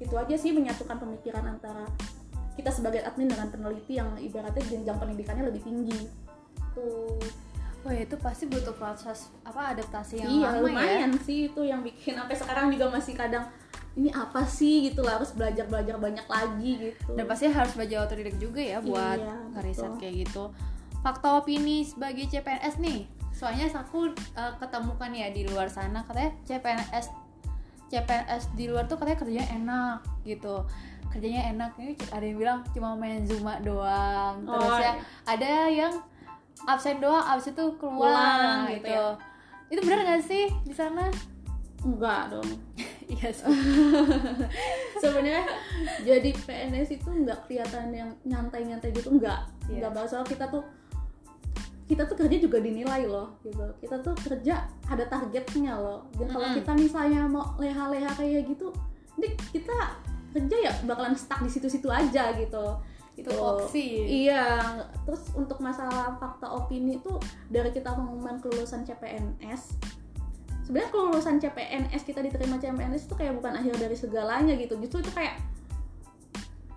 Itu 0.00 0.14
aja 0.16 0.34
sih 0.40 0.56
menyatukan 0.56 0.96
pemikiran 0.96 1.44
antara 1.44 1.84
kita 2.56 2.72
sebagai 2.72 3.04
admin 3.04 3.28
dengan 3.28 3.48
peneliti 3.52 4.00
yang 4.00 4.16
ibaratnya 4.16 4.64
jenjang 4.64 4.96
pendidikannya 4.96 5.44
lebih 5.52 5.62
tinggi. 5.64 6.00
Tuh. 6.72 7.20
Wah 7.82 7.98
itu 7.98 8.14
pasti 8.16 8.46
butuh 8.46 8.72
proses 8.78 9.28
apa 9.42 9.74
adaptasi 9.74 10.22
yang 10.22 10.30
iya, 10.30 10.48
lama 10.54 10.56
ya. 10.56 10.62
lumayan 10.70 11.12
sih 11.18 11.50
itu 11.50 11.66
yang 11.66 11.82
bikin 11.82 12.14
sampai 12.14 12.36
sekarang 12.38 12.70
juga 12.70 12.94
masih 12.94 13.18
kadang 13.18 13.44
ini 13.98 14.08
apa 14.14 14.46
sih 14.46 14.88
gitu 14.88 15.02
lah 15.04 15.20
harus 15.20 15.34
belajar 15.34 15.66
belajar 15.68 15.98
banyak 15.98 16.24
lagi 16.24 16.72
gitu. 16.88 17.12
Dan 17.12 17.26
pasti 17.28 17.50
harus 17.50 17.74
belajar 17.76 18.06
otodidak 18.08 18.36
juga 18.38 18.62
ya 18.62 18.78
buat 18.80 19.18
Iya, 19.18 19.36
betul. 19.50 19.92
kayak 19.98 20.14
gitu. 20.24 20.44
Fakta 21.02 21.42
opini 21.42 21.82
sebagai 21.82 22.30
CPNS 22.30 22.78
nih. 22.78 23.10
Soalnya 23.34 23.66
aku 23.74 24.14
uh, 24.38 24.54
ketemukan 24.62 25.10
ya 25.10 25.34
di 25.34 25.42
luar 25.50 25.66
sana 25.66 26.06
katanya 26.06 26.30
CPNS 26.46 27.10
CPNS 27.92 28.56
di 28.56 28.70
luar 28.72 28.88
tuh 28.88 28.96
katanya 28.96 29.18
kerjanya 29.20 29.46
enak 29.52 29.98
gitu. 30.24 30.64
Kerjanya 31.12 31.52
enak. 31.52 31.76
Ini 31.76 31.92
ada 32.08 32.24
yang 32.24 32.38
bilang 32.40 32.58
cuma 32.72 32.96
main 32.96 33.26
Zuma 33.28 33.60
doang. 33.60 34.46
Terus 34.46 34.64
Oh, 34.64 34.78
ya 34.80 34.80
iya. 34.80 34.92
ada 35.28 35.52
yang 35.68 35.94
absen 36.64 37.02
doang 37.02 37.20
abis 37.26 37.50
itu 37.50 37.64
keluar 37.76 38.14
Pulang 38.14 38.38
nah, 38.40 38.70
gitu 38.70 38.78
gitu. 38.78 38.94
ya. 38.94 39.06
Itu 39.72 39.80
benar 39.84 39.98
gak 40.06 40.22
sih 40.24 40.44
di 40.64 40.74
sana? 40.76 41.10
Enggak 41.84 42.32
dong. 42.32 42.48
Iya 43.12 43.28
sih. 43.28 43.44
Sebenarnya 45.04 45.44
jadi 46.00 46.32
PNS 46.32 46.96
itu 46.96 47.12
nggak 47.12 47.44
kelihatan 47.44 47.92
yang 47.92 48.08
nyantai-nyantai 48.24 48.88
gitu 48.88 49.12
enggak. 49.12 49.44
Iya. 49.68 49.84
Enggak 49.84 49.92
bahas 50.00 50.08
soal 50.08 50.24
kita 50.24 50.48
tuh 50.48 50.64
kita 51.92 52.08
tuh 52.08 52.16
kerja 52.16 52.36
juga 52.40 52.58
dinilai 52.64 53.04
loh 53.04 53.36
gitu. 53.44 53.60
Kita 53.84 54.00
tuh 54.00 54.16
kerja 54.16 54.64
ada 54.88 55.04
targetnya 55.04 55.76
loh. 55.76 56.08
Dan 56.16 56.32
kalau 56.32 56.48
Mm-mm. 56.48 56.58
kita 56.64 56.72
misalnya 56.72 57.28
mau 57.28 57.52
leha-leha 57.60 58.08
kayak 58.16 58.48
gitu, 58.48 58.72
ini 59.20 59.36
kita 59.52 59.76
kerja 60.32 60.56
ya 60.56 60.72
bakalan 60.88 61.12
stuck 61.12 61.44
di 61.44 61.52
situ-situ 61.52 61.92
aja 61.92 62.32
gitu. 62.32 62.80
Itu 63.12 63.28
Gitu. 63.28 63.36
opsi. 63.36 64.08
Iya, 64.24 64.72
terus 65.04 65.28
untuk 65.36 65.60
masalah 65.60 66.16
fakta 66.16 66.48
opini 66.48 66.96
itu 66.96 67.12
dari 67.52 67.68
kita 67.68 67.92
pengumuman 67.92 68.40
kelulusan 68.40 68.88
CPNS 68.88 69.76
sebenarnya 70.62 70.90
kelulusan 70.94 71.36
CPNS 71.42 72.02
kita 72.06 72.22
diterima 72.22 72.56
CPNS 72.56 73.10
itu 73.10 73.14
kayak 73.18 73.34
bukan 73.36 73.58
akhir 73.58 73.74
dari 73.76 73.96
segalanya 73.98 74.54
gitu 74.54 74.78
justru 74.78 75.02
itu 75.02 75.12
kayak 75.12 75.36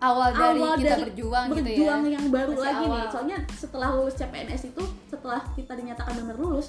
Awal 0.06 0.30
dari 0.32 0.60
Awal 0.60 0.74
kita 0.76 0.90
dari 0.92 1.04
berjuang, 1.08 1.46
gitu 1.48 1.56
ya. 1.56 1.64
berjuang 1.66 2.02
yang 2.08 2.26
baru 2.30 2.52
Masih 2.52 2.64
lagi 2.64 2.84
nih 2.84 2.94
awal. 2.96 3.10
soalnya 3.10 3.38
setelah 3.52 3.90
lulus 3.92 4.16
CPNS 4.16 4.62
itu 4.68 4.84
setelah 5.08 5.42
kita 5.52 5.74
dinyatakan 5.74 6.14
benar 6.16 6.38
lulus 6.38 6.68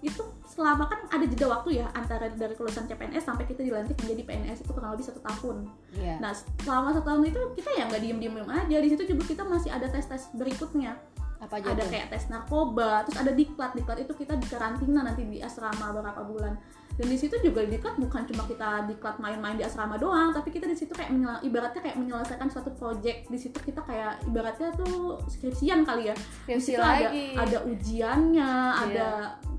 itu 0.00 0.18
selama 0.44 0.84
kan 0.84 0.98
ada 1.08 1.24
jeda 1.24 1.46
waktu 1.48 1.78
ya 1.78 1.86
antara 1.92 2.26
dari 2.28 2.52
kelulusan 2.52 2.84
CPNS 2.84 3.22
sampai 3.22 3.44
kita 3.44 3.62
dilantik 3.62 3.94
menjadi 3.96 4.22
PNS 4.24 4.58
itu 4.60 4.70
kurang 4.70 4.90
lebih 4.90 5.04
satu 5.04 5.22
tahun 5.22 5.68
Iya. 5.92 6.18
Nah, 6.18 6.32
selama 6.58 6.90
satu 6.90 7.06
tahun 7.06 7.22
itu 7.24 7.40
kita 7.54 7.70
ya 7.72 7.84
nggak 7.86 8.02
diem-diem 8.02 8.34
aja. 8.42 8.76
Di 8.76 8.88
situ 8.88 9.02
juga 9.06 9.22
kita 9.24 9.42
masih 9.44 9.70
ada 9.70 9.86
tes-tes 9.86 10.32
berikutnya. 10.32 10.96
apa 11.38 11.58
aja 11.58 11.70
Ada 11.70 11.82
tuh? 11.82 11.90
kayak 11.90 12.06
tes 12.08 12.24
narkoba, 12.28 13.02
terus 13.02 13.18
ada 13.18 13.30
diklat. 13.30 13.74
Diklat 13.74 13.98
itu 14.00 14.14
kita 14.14 14.34
di 14.34 14.46
karantina 14.46 15.02
nanti 15.02 15.22
di 15.22 15.38
asrama 15.38 15.90
beberapa 15.90 16.22
bulan. 16.22 16.54
Dan 16.92 17.06
di 17.08 17.16
situ 17.16 17.34
juga 17.40 17.64
diklat 17.64 17.96
bukan 17.96 18.22
cuma 18.28 18.44
kita 18.44 18.84
diklat 18.84 19.16
main-main 19.16 19.56
di 19.56 19.64
asrama 19.64 19.96
doang, 19.96 20.28
tapi 20.30 20.48
kita 20.48 20.68
di 20.68 20.76
situ 20.76 20.92
kayak 20.92 21.08
menyel- 21.08 21.40
ibaratnya 21.40 21.80
kayak 21.80 21.96
menyelesaikan 21.96 22.48
suatu 22.48 22.68
project. 22.70 23.26
Di 23.26 23.38
situ 23.38 23.56
kita 23.58 23.80
kayak 23.80 24.20
ibaratnya 24.24 24.70
tuh 24.74 25.16
skripsian 25.26 25.82
kali 25.82 26.08
ya. 26.08 26.14
Skripsi 26.44 26.76
ada 26.76 27.08
ada 27.38 27.58
ujiannya, 27.64 28.52
Iya. 28.52 28.84
ada 28.84 29.08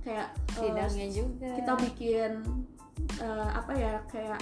kayak 0.04 0.28
eh, 0.30 0.58
sidangnya 0.58 1.08
juga 1.10 1.50
kita 1.56 1.74
bikin 1.80 2.32
eh, 3.18 3.50
apa 3.50 3.72
ya 3.74 3.94
kayak 4.06 4.40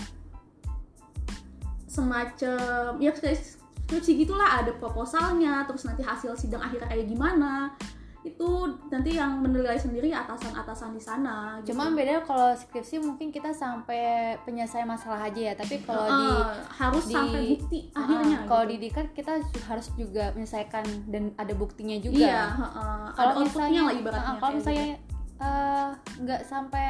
semacam 1.88 2.96
ya 2.98 3.12
skripsi 3.12 4.12
gitulah 4.18 4.64
ada 4.64 4.72
proposalnya 4.74 5.68
terus 5.68 5.84
nanti 5.84 6.02
hasil 6.02 6.34
sidang 6.34 6.64
akhirnya 6.64 6.88
kayak 6.88 7.06
gimana 7.06 7.76
itu 8.22 8.50
nanti 8.88 9.14
yang 9.14 9.42
menilai 9.42 9.74
sendiri 9.74 10.10
atasan-atasan 10.12 10.94
di 10.94 11.02
sana 11.02 11.58
gitu. 11.60 11.74
cuma 11.74 11.90
beda 11.90 12.22
kalau 12.22 12.54
skripsi 12.54 13.00
mungkin 13.00 13.30
kita 13.30 13.50
sampai 13.50 14.02
penyelesaian 14.42 14.86
masalah 14.86 15.18
aja 15.24 15.42
ya 15.42 15.54
tapi 15.54 15.82
kalau 15.82 16.06
di 16.06 16.28
Eh, 16.32 16.54
harus 16.72 17.04
di- 17.04 17.16
sampai 17.16 17.42
bukti 17.50 17.80
akhirnya 17.92 18.38
Ah, 18.38 18.46
kalau 18.46 18.64
gitu. 18.64 18.72
di 18.72 18.78
dikat 18.84 19.08
kita 19.12 19.34
harus 19.64 19.88
juga 19.96 20.30
menyelesaikan 20.32 20.86
dan 21.08 21.34
ada 21.36 21.54
buktinya 21.54 21.98
juga 21.98 22.22
iya 22.22 22.44
heeh. 22.52 23.02
ada 23.08 23.16
kalau 23.16 23.34
misalnya 23.42 23.82
lah 23.82 23.94
ibaratnya 23.96 24.22
ah, 24.28 24.38
kalau 24.38 24.54
misalnya 24.54 24.86
gitu. 24.86 25.42
eh, 25.42 25.90
nggak 26.22 26.42
sampai 26.44 26.88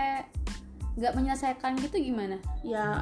nggak 0.93 1.13
menyelesaikan 1.13 1.71
gitu 1.79 1.95
gimana 2.01 2.35
ya 2.61 2.99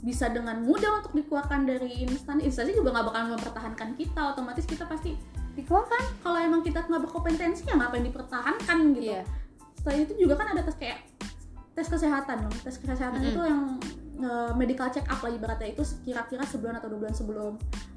bisa 0.00 0.26
dengan 0.26 0.58
mudah 0.58 0.98
untuk 0.98 1.12
dikeluarkan 1.14 1.68
dari 1.68 2.02
instan 2.02 2.40
instansi 2.40 2.72
juga 2.72 2.90
nggak 2.90 3.06
bakal 3.06 3.22
mempertahankan 3.30 3.88
kita 3.94 4.20
otomatis 4.26 4.64
kita 4.64 4.82
pasti 4.84 5.14
dikeluarkan 5.60 6.02
kalau 6.20 6.38
emang 6.38 6.60
kita 6.60 6.82
nggak 6.82 7.02
berkompetensi 7.04 7.62
ya 7.64 7.74
ngapain 7.76 8.02
dipertahankan 8.02 8.78
gitu? 8.96 9.12
Iya. 9.12 9.22
Selain 9.80 10.00
itu 10.04 10.12
juga 10.18 10.34
kan 10.36 10.52
ada 10.52 10.60
tes 10.60 10.76
kayak 10.76 10.98
tes 11.70 11.86
kesehatan 11.86 12.44
loh 12.44 12.54
tes 12.60 12.76
kesehatan 12.76 13.20
Mm-mm. 13.20 13.30
itu 13.30 13.40
yang 13.40 13.60
eh, 14.20 14.52
medical 14.54 14.88
check 14.88 15.06
up 15.06 15.20
lah 15.20 15.30
ibaratnya. 15.30 15.72
Itu 15.72 15.82
kira-kira 16.02 16.42
sebulan 16.44 16.80
atau 16.80 16.88
dua 16.90 16.98
bulan 17.06 17.14
sebelum 17.14 17.52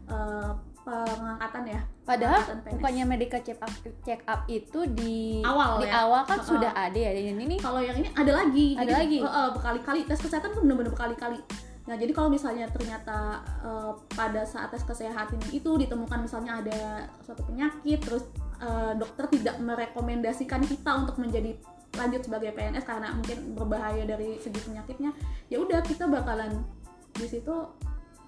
eh, 0.08 0.52
pengangkatan 0.84 1.64
ya. 1.64 1.82
Padahal 2.04 2.40
bukannya 2.68 3.04
medical 3.08 3.40
check 3.40 3.60
up 3.60 3.72
check 4.04 4.20
up 4.28 4.44
itu 4.52 4.84
di 4.92 5.40
Awal 5.40 5.80
di 5.80 5.88
ya? 5.88 6.04
awal 6.04 6.22
kan 6.28 6.44
Heeh. 6.44 6.50
sudah 6.52 6.72
ada 6.76 7.00
ya 7.00 7.12
dan 7.16 7.40
ini 7.40 7.56
kalau 7.56 7.80
yang 7.80 7.96
ini 7.96 8.12
ada 8.12 8.32
lagi. 8.36 8.68
Ada 8.76 8.92
Jadi, 8.92 9.00
lagi? 9.00 9.18
eh, 9.24 9.50
berkali-kali. 9.56 10.00
Tes 10.04 10.20
kesehatan 10.20 10.52
tuh 10.52 10.62
bener-bener 10.64 10.92
berkali-kali 10.92 11.40
nah 11.84 12.00
jadi 12.00 12.16
kalau 12.16 12.32
misalnya 12.32 12.72
ternyata 12.72 13.44
eh, 13.60 13.92
pada 14.16 14.48
saat 14.48 14.72
tes 14.72 14.88
kesehatan 14.88 15.40
itu 15.52 15.68
ditemukan 15.76 16.24
misalnya 16.24 16.64
ada 16.64 16.80
suatu 17.28 17.44
penyakit 17.44 18.00
terus 18.00 18.24
eh, 18.64 18.94
dokter 18.96 19.28
tidak 19.36 19.60
merekomendasikan 19.60 20.64
kita 20.64 20.92
untuk 21.04 21.20
menjadi 21.20 21.60
lanjut 21.94 22.26
sebagai 22.26 22.56
PNS 22.58 22.86
karena 22.90 23.14
mungkin 23.14 23.54
berbahaya 23.54 24.04
dari 24.08 24.42
segi 24.42 24.58
penyakitnya 24.66 25.14
ya 25.52 25.62
udah 25.62 25.86
kita 25.86 26.10
bakalan 26.10 26.66
di 27.14 27.28
situ 27.30 27.54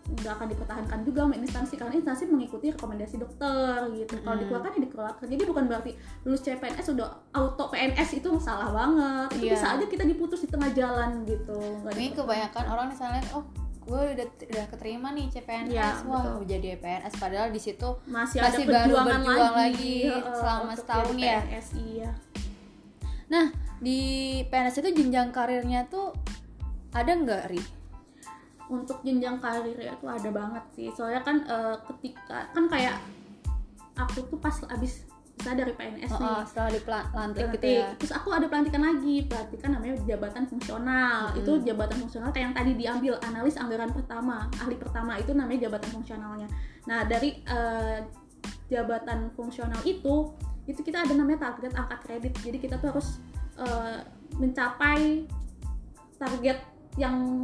nggak 0.05 0.37
akan 0.37 0.47
dipertahankan 0.53 0.99
juga 1.01 1.25
sama 1.25 1.35
instansi 1.35 1.73
karena 1.75 1.93
instansi 1.97 2.23
mengikuti 2.29 2.69
rekomendasi 2.69 3.15
dokter 3.17 3.89
gitu. 3.89 4.13
Kalau 4.21 4.37
Mm. 4.37 4.41
dikeluarkan 4.45 4.69
ya 4.69 4.81
dikeluarkan. 4.85 5.25
Jadi 5.25 5.43
bukan 5.43 5.63
berarti 5.65 5.91
lulus 6.21 6.41
CPNS 6.41 6.87
udah 6.93 7.09
auto 7.33 7.65
PNS 7.67 8.09
itu 8.15 8.29
salah 8.37 8.69
banget. 8.69 9.27
Itu 9.33 9.49
Iya. 9.49 9.53
bisa 9.57 9.67
aja 9.73 9.85
kita 9.85 10.03
diputus 10.05 10.45
di 10.45 10.49
tengah 10.49 10.69
jalan 10.71 11.25
gitu. 11.25 11.57
Ini 11.89 12.13
kebanyakan 12.13 12.65
orang 12.69 12.87
misalnya 12.93 13.21
oh 13.33 13.41
gue 13.81 14.01
udah 14.17 14.25
udah 14.49 14.65
keterima 14.67 15.13
nih 15.13 15.29
CPNS 15.29 15.69
Iya, 15.69 15.89
wah 16.05 16.21
betul. 16.37 16.49
jadi 16.49 16.67
PNS 16.75 17.13
padahal 17.17 17.47
di 17.49 17.61
situ 17.61 17.89
masih, 18.05 18.41
masih 18.41 18.65
ada 18.65 18.73
baru 18.89 18.93
berjuang 18.97 19.23
lagi, 19.25 19.53
lagi 19.53 19.97
heeh, 20.09 20.33
selama 20.33 20.73
setahun 20.73 21.15
ya? 21.15 21.37
PNS, 21.45 21.67
iya. 21.77 22.09
Nah 23.25 23.45
di 23.77 23.99
PNS 24.45 24.81
itu 24.81 24.89
jenjang 24.95 25.29
karirnya 25.29 25.85
tuh 25.85 26.13
ada 26.91 27.11
nggak 27.11 27.43
ri 27.49 27.61
untuk 28.69 29.01
jenjang 29.05 29.37
karir 29.37 29.77
itu 29.77 30.05
ada 30.09 30.29
banget 30.33 30.63
sih. 30.73 30.89
Soalnya 30.93 31.21
kan 31.21 31.37
eh, 31.45 31.75
ketika 31.93 32.49
kan 32.51 32.65
kayak 32.65 32.97
aku 33.95 34.25
tuh 34.27 34.39
pas 34.41 34.55
abis 34.73 35.05
bisa 35.35 35.51
dari 35.51 35.75
PNS 35.75 36.15
oh, 36.15 36.19
nih. 36.23 36.31
oh, 36.31 36.41
setelah 36.47 36.69
dilantik 36.71 37.45
gitu 37.59 37.67
ya. 37.67 37.91
terus 37.99 38.15
aku 38.15 38.31
ada 38.31 38.47
pelantikan 38.47 38.87
lagi 38.87 39.27
pelantikan 39.27 39.75
namanya 39.75 39.99
jabatan 40.07 40.43
fungsional. 40.47 41.19
Hmm. 41.27 41.39
itu 41.43 41.51
jabatan 41.67 41.97
fungsional 42.07 42.29
kayak 42.31 42.45
yang 42.49 42.55
tadi 42.55 42.71
diambil 42.79 43.13
analis 43.19 43.55
anggaran 43.59 43.91
pertama 43.91 44.47
ahli 44.63 44.79
pertama 44.79 45.19
itu 45.19 45.35
namanya 45.35 45.67
jabatan 45.67 45.89
fungsionalnya. 45.91 46.47
Nah 46.87 47.03
dari 47.03 47.35
eh, 47.43 47.99
jabatan 48.71 49.29
fungsional 49.35 49.83
itu 49.83 50.31
itu 50.65 50.79
kita 50.81 51.03
ada 51.03 51.13
namanya 51.13 51.51
target 51.51 51.75
angka 51.75 51.97
kredit. 52.07 52.33
Jadi 52.39 52.57
kita 52.57 52.79
tuh 52.79 52.95
harus 52.95 53.19
eh, 53.59 53.99
mencapai 54.39 55.27
target 56.15 56.63
yang 56.95 57.43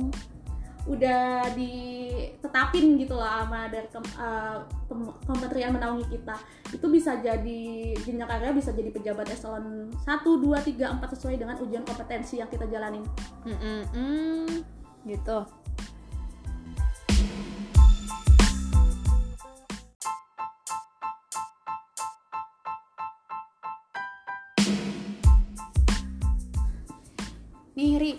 udah 0.89 1.45
ditetapin 1.53 2.97
gitu 2.97 3.13
lah 3.13 3.45
sama 3.45 3.69
dari 3.69 3.85
kem- 3.85 4.15
eh, 4.17 4.57
pem- 4.89 5.15
kementerian 5.29 5.71
menaungi 5.77 6.09
kita. 6.09 6.35
Itu 6.73 6.89
bisa 6.89 7.21
jadi 7.21 7.93
jenjang 8.01 8.25
karirnya 8.25 8.57
bisa 8.57 8.73
jadi 8.73 8.89
pejabat 8.89 9.29
eselon 9.29 9.93
1, 9.93 10.01
2, 10.41 10.57
3, 10.57 10.97
4 10.97 11.13
sesuai 11.13 11.37
dengan 11.37 11.55
ujian 11.61 11.85
kompetensi 11.85 12.41
yang 12.41 12.49
kita 12.49 12.65
jalanin. 12.65 13.05
Mm-mm-mm. 13.45 14.65
gitu 15.01 15.41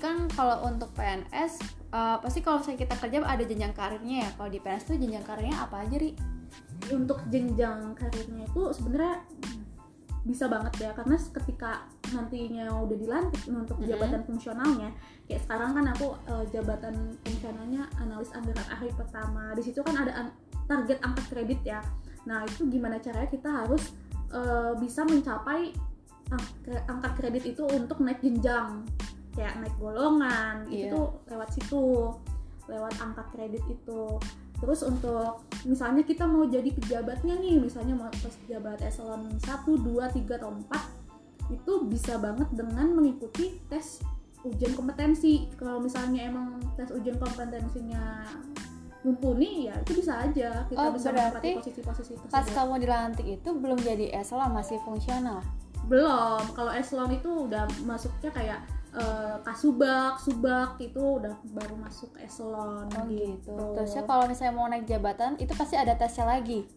kan 0.02 0.26
kalau 0.34 0.66
untuk 0.66 0.90
PNS 0.98 1.62
eh, 1.94 2.16
pasti 2.18 2.42
kalau 2.42 2.58
misalnya 2.58 2.82
kita 2.82 2.94
kerja 2.98 3.22
ada 3.22 3.44
jenjang 3.46 3.70
karirnya 3.70 4.16
ya. 4.26 4.30
Kalau 4.34 4.50
di 4.50 4.58
PNS 4.58 4.84
tuh 4.90 4.98
jenjang 4.98 5.22
karirnya 5.22 5.56
apa 5.62 5.86
aja 5.86 5.96
Ri? 5.96 6.12
untuk 6.90 7.22
jenjang 7.30 7.94
karirnya 7.94 8.44
itu 8.44 8.62
sebenarnya 8.74 9.22
bisa 10.22 10.46
banget 10.46 10.74
ya 10.78 10.90
karena 10.94 11.14
ketika 11.18 11.82
nantinya 12.14 12.70
udah 12.78 12.96
dilantik 12.98 13.42
untuk 13.50 13.78
Mhm. 13.78 13.86
jabatan 13.90 14.20
fungsionalnya 14.22 14.90
kayak 15.26 15.42
sekarang 15.46 15.70
kan 15.74 15.86
aku 15.90 16.14
eh, 16.30 16.44
jabatan 16.54 16.94
fungsionalnya 17.22 17.86
analis 17.98 18.30
anggaran 18.34 18.66
ahli 18.70 18.90
pertama 18.94 19.50
di 19.54 19.62
situ 19.62 19.82
kan 19.82 19.98
ada 19.98 20.12
an- 20.14 20.34
target 20.70 20.98
angka 21.02 21.22
kredit 21.30 21.60
ya 21.62 21.82
nah 22.22 22.46
itu 22.46 22.70
gimana 22.70 23.02
caranya 23.02 23.30
kita 23.30 23.50
harus 23.50 23.94
eh, 24.30 24.72
bisa 24.78 25.02
mencapai 25.06 25.74
angka 26.86 27.10
kredit 27.18 27.44
itu 27.56 27.62
untuk 27.66 27.98
naik 28.00 28.22
jenjang 28.22 28.86
kayak 29.32 29.58
naik 29.58 29.76
golongan 29.76 30.68
Iya. 30.68 30.88
itu 30.88 31.00
lewat 31.26 31.48
situ 31.52 32.12
lewat 32.64 32.94
angka 32.98 33.24
kredit 33.30 33.64
itu. 33.66 34.02
Terus 34.56 34.80
untuk 34.82 35.42
misalnya 35.64 36.00
kita 36.00 36.22
mau 36.22 36.46
jadi 36.46 36.70
pejabatnya 36.70 37.34
nih 37.34 37.58
misalnya 37.58 37.98
mau 37.98 38.06
pas 38.06 38.34
pejabat 38.46 38.78
eselon 38.80 39.26
1, 39.34 39.42
2, 39.66 40.06
3, 40.06 40.38
atau 40.38 40.54
4 40.54 41.50
itu 41.50 41.72
bisa 41.84 42.16
banget 42.16 42.46
dengan 42.54 42.94
mengikuti 42.94 43.58
tes 43.66 43.98
ujian 44.42 44.72
kompetensi. 44.72 45.50
Kalau 45.54 45.82
misalnya 45.82 46.30
emang 46.30 46.62
tes 46.78 46.94
ujian 46.94 47.18
kompetensinya 47.18 48.22
mumpuni 49.02 49.66
ya 49.66 49.74
itu 49.82 49.98
bisa 49.98 50.22
aja. 50.22 50.62
Kita 50.70 50.78
Oh, 50.78 50.94
bisa 50.94 51.10
berarti 51.10 51.58
posisi-posisi 51.58 52.14
Pas 52.30 52.46
tersebut. 52.46 52.54
kamu 52.54 52.74
dilantik 52.78 53.26
itu 53.26 53.48
belum 53.50 53.78
jadi 53.82 54.14
eselon 54.14 54.54
masih 54.54 54.78
fungsional. 54.80 55.42
belum. 55.82 56.54
Kalau 56.54 56.70
eselon 56.70 57.10
itu 57.10 57.50
udah 57.50 57.66
masuknya 57.82 58.30
kayak 58.30 58.62
eh, 58.92 59.36
kasubag 59.40 60.16
subag 60.16 60.76
itu 60.78 61.00
udah 61.00 61.32
baru 61.50 61.74
masuk 61.76 62.12
eselon 62.18 62.86
Oh 62.88 63.04
gitu. 63.06 63.32
gitu 63.40 63.56
Terusnya 63.74 64.04
kalau 64.04 64.24
misalnya 64.26 64.52
mau 64.52 64.66
naik 64.66 64.84
jabatan 64.84 65.36
itu 65.36 65.52
pasti 65.52 65.74
ada 65.74 65.94
tesnya 65.94 66.28
lagi. 66.30 66.68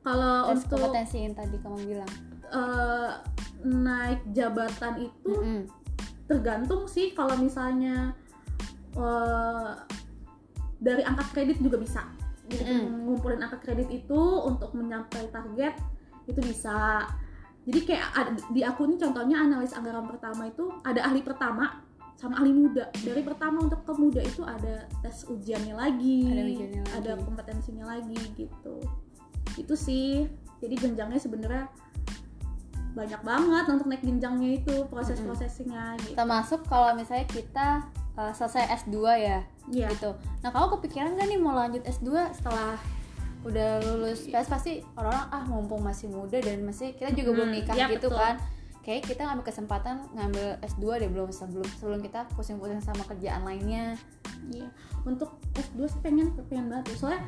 kalau 0.00 0.46
Tes 0.46 0.62
untuk 0.62 0.78
kompetensi 0.78 1.18
yang 1.18 1.34
tadi 1.34 1.56
kamu 1.58 1.78
bilang. 1.84 2.12
eh, 2.46 3.10
naik 3.60 4.22
jabatan 4.30 4.94
itu 5.02 5.32
Mm-mm. 5.34 5.60
tergantung 6.24 6.86
sih 6.86 7.10
kalau 7.10 7.34
misalnya 7.36 8.14
eh, 8.94 9.70
dari 10.76 11.02
angka 11.02 11.24
kredit 11.32 11.58
juga 11.58 11.76
bisa 11.76 12.04
jadi 12.46 12.86
Mm. 12.86 13.02
ngumpulin 13.02 13.42
angka 13.42 13.58
kredit 13.58 13.90
itu 13.90 14.20
untuk 14.40 14.70
mencapai 14.70 15.26
target 15.26 15.74
itu 16.24 16.38
bisa 16.38 17.02
jadi 17.66 17.80
kayak 17.82 18.06
ada- 18.14 18.46
di 18.48 18.62
aku 18.62 18.86
ini 18.86 18.96
contohnya 18.96 19.36
analis 19.38 19.74
anggaran 19.74 20.06
pertama 20.06 20.46
itu 20.46 20.70
ada 20.80 21.02
ahli 21.02 21.20
pertama 21.20 21.82
sama 22.16 22.40
ahli 22.40 22.48
muda 22.48 22.88
dari 22.96 23.20
pertama 23.20 23.60
untuk 23.60 23.82
ke 23.82 23.92
muda 23.92 24.22
itu 24.22 24.40
ada 24.40 24.88
tes 25.02 25.26
ujiannya 25.26 25.74
lagi 25.74 26.24
Ada 26.24 26.42
ujiannya 26.46 26.80
lagi. 26.80 26.94
ada 26.96 27.10
kompetensinya 27.20 27.84
lagi 27.86 28.16
gitu 28.34 28.76
itu 29.56 29.74
sih 29.74 30.24
jadi 30.56 30.74
jenjangnya 30.78 31.20
sebenarnya 31.20 31.68
banyak 32.94 33.20
banget 33.20 33.64
untuk 33.68 33.86
naik 33.86 34.00
jenjangnya 34.00 34.50
itu 34.56 34.88
proses-prosesnya 34.88 36.00
gitu. 36.00 36.16
Termasuk 36.16 36.64
kalau 36.64 36.96
misalnya 36.96 37.28
kita 37.28 37.84
uh, 38.16 38.32
selesai 38.32 38.88
S2 38.88 38.96
ya, 39.20 39.44
Iya. 39.68 39.92
gitu. 39.92 40.16
Nah, 40.40 40.48
kamu 40.48 40.80
kepikiran 40.80 41.12
gak 41.12 41.28
nih 41.28 41.36
mau 41.36 41.52
lanjut 41.52 41.84
S2 41.84 42.08
setelah 42.32 42.80
udah 43.46 43.78
lulus 43.86 44.26
PS 44.26 44.50
pasti 44.50 44.82
orang-orang 44.98 45.26
ah 45.30 45.42
mumpung 45.46 45.78
masih 45.78 46.10
muda 46.10 46.42
dan 46.42 46.66
masih 46.66 46.98
kita 46.98 47.14
juga 47.14 47.30
belum 47.38 47.48
Hmm, 47.54 47.56
nikah 47.62 47.76
iya, 47.78 47.86
gitu 47.94 48.10
betul. 48.10 48.18
kan. 48.18 48.36
Kayak 48.82 49.02
kita 49.06 49.22
ngambil 49.26 49.44
kesempatan 49.50 49.96
ngambil 50.14 50.46
S2 50.62 50.84
deh 51.02 51.10
belum 51.10 51.30
sebelum 51.30 51.66
sebelum 51.78 51.98
kita 52.02 52.26
pusing-pusing 52.34 52.82
sama 52.82 53.02
kerjaan 53.06 53.42
lainnya. 53.42 53.94
Iya. 54.50 54.66
Untuk 55.06 55.38
S2 55.54 55.78
sih 55.90 56.00
pengen 56.02 56.34
pengen 56.50 56.70
banget 56.70 56.94
ya. 56.94 56.96
Soalnya 56.98 57.22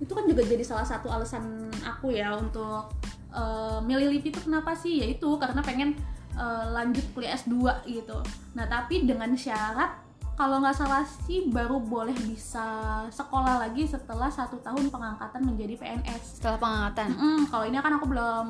itu 0.00 0.12
kan 0.12 0.24
juga 0.28 0.42
jadi 0.44 0.64
salah 0.64 0.84
satu 0.88 1.08
alasan 1.08 1.68
aku 1.84 2.12
ya 2.12 2.32
untuk 2.36 2.92
eh, 3.32 3.78
milih 3.84 4.12
LIPI 4.18 4.28
itu 4.28 4.40
kenapa 4.44 4.76
sih? 4.76 5.00
Yaitu 5.04 5.28
karena 5.40 5.60
pengen 5.64 5.96
eh, 6.32 6.64
lanjut 6.68 7.04
kuliah 7.16 7.36
S2 7.36 7.56
gitu. 7.88 8.20
Nah, 8.56 8.64
tapi 8.68 9.04
dengan 9.04 9.32
syarat 9.36 10.01
kalau 10.32 10.58
nggak 10.58 10.72
salah 10.72 11.04
sih 11.04 11.46
baru 11.46 11.76
boleh 11.78 12.16
bisa 12.16 12.64
sekolah 13.06 13.60
lagi 13.60 13.84
setelah 13.84 14.26
satu 14.26 14.56
tahun 14.58 14.88
pengangkatan 14.88 15.42
menjadi 15.42 15.76
PNS. 15.76 16.40
Setelah 16.40 16.58
pengangkatan. 16.58 17.08
Mm, 17.12 17.40
kalau 17.46 17.64
ini 17.64 17.76
kan 17.76 17.92
aku 17.92 18.06
belum 18.06 18.46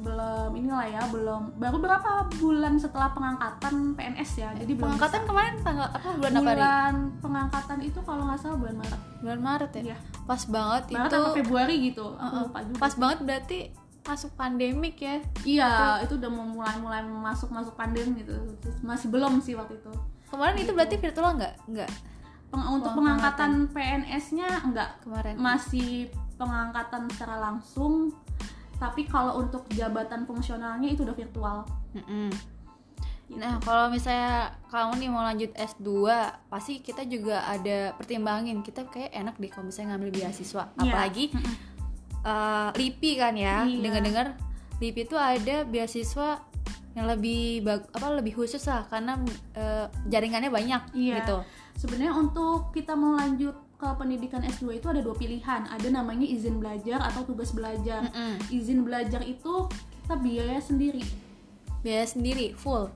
belum 0.00 0.50
inilah 0.52 0.86
ya 0.86 1.02
belum 1.08 1.56
baru 1.56 1.76
berapa 1.78 2.10
bulan 2.36 2.76
setelah 2.76 3.10
pengangkatan 3.10 3.92
PNS 3.92 4.30
ya 4.36 4.48
jadi 4.54 4.68
belum 4.70 4.84
Pengangkatan 4.86 5.20
bisa. 5.20 5.28
kemarin 5.28 5.54
tanggal 5.60 5.88
apa 5.88 6.08
bulan 6.12 6.30
apa 6.30 6.38
nih? 6.40 6.54
bulan 6.54 6.94
pengangkatan 7.18 7.78
itu 7.80 7.98
kalau 8.00 8.22
nggak 8.24 8.38
salah 8.38 8.56
bulan 8.56 8.76
Maret 8.76 9.00
Bulan 9.18 9.40
Maret 9.40 9.70
ya. 9.74 9.82
Iya. 9.84 9.96
Pas 10.22 10.42
banget 10.44 10.82
Maret 10.86 11.08
itu. 11.08 11.16
atau 11.16 11.32
Februari 11.34 11.74
gitu 11.82 12.06
lupa 12.14 12.58
juga 12.62 12.78
Pas 12.78 12.94
banget 12.94 13.18
berarti 13.22 13.58
masuk 14.04 14.30
pandemik 14.36 15.00
ya. 15.00 15.16
iya 15.42 15.70
itu 15.98 16.14
udah 16.14 16.28
mau 16.28 16.44
mulai 16.44 16.76
mulai 16.76 17.00
masuk 17.00 17.48
masuk 17.48 17.72
pandemi 17.72 18.20
gitu 18.20 18.36
masih 18.80 19.08
belum 19.08 19.40
sih 19.40 19.56
waktu 19.56 19.80
itu 19.80 19.88
Kemarin 20.34 20.56
itu 20.58 20.72
berarti 20.74 20.96
virtual 20.98 21.30
nggak? 21.38 21.54
Nggak 21.70 21.90
Peng- 22.50 22.68
untuk 22.70 22.90
Pengangkatan. 22.94 23.50
pengangkatan 23.70 23.74
PNS-nya 23.74 24.48
enggak 24.62 24.90
kemarin. 25.02 25.34
masih 25.38 26.10
pengangkatan 26.34 27.06
secara 27.10 27.38
langsung 27.38 28.10
tapi 28.74 29.06
kalau 29.06 29.38
untuk 29.38 29.66
jabatan 29.70 30.26
fungsionalnya 30.26 30.90
itu 30.90 31.06
udah 31.06 31.14
virtual 31.14 31.62
Mm-mm. 31.94 32.30
Nah, 33.34 33.56
kalau 33.64 33.88
misalnya 33.88 34.52
kamu 34.68 35.00
nih 35.00 35.08
mau 35.08 35.24
lanjut 35.24 35.50
S2, 35.56 35.88
pasti 36.52 36.84
kita 36.84 37.08
juga 37.08 37.40
ada 37.48 37.96
pertimbangin. 37.96 38.60
Kita 38.60 38.84
kayak 38.84 39.16
enak 39.16 39.34
deh 39.40 39.48
kalau 39.48 39.72
misalnya 39.72 39.96
ngambil 39.96 40.10
beasiswa. 40.12 40.68
Iya. 40.68 40.82
Apalagi 40.84 41.24
Mm-mm. 41.32 41.54
eh, 42.20 42.68
LIPI 42.76 43.10
kan 43.16 43.34
ya. 43.34 43.64
Iya. 43.64 43.80
Dengar-dengar 43.80 44.26
LIPI 44.76 45.00
itu 45.08 45.16
ada 45.16 45.56
beasiswa 45.64 46.28
yang 46.94 47.06
lebih 47.06 47.60
bag- 47.60 47.90
apa 47.90 48.06
lebih 48.14 48.34
khusus 48.34 48.62
lah 48.64 48.86
karena 48.86 49.18
eh, 49.52 49.86
jaringannya 50.06 50.48
banyak 50.48 50.82
Iya. 50.94 51.14
gitu. 51.20 51.36
Sebenarnya 51.76 52.14
untuk 52.14 52.70
kita 52.70 52.94
mau 52.94 53.14
lanjut 53.14 53.54
ke 53.74 53.88
pendidikan 53.98 54.40
S2 54.40 54.78
itu 54.78 54.86
ada 54.86 55.02
dua 55.02 55.12
pilihan. 55.12 55.66
Ada 55.66 55.90
namanya 55.90 56.22
izin 56.22 56.56
belajar 56.56 57.02
atau 57.02 57.26
tugas 57.26 57.50
belajar. 57.50 58.06
Mm-mm. 58.06 58.38
Izin 58.48 58.82
belajar 58.82 59.20
itu 59.20 59.66
kita 60.04 60.14
biaya 60.16 60.60
sendiri 60.60 61.00
biaya 61.80 62.04
sendiri 62.04 62.52
full 62.52 62.88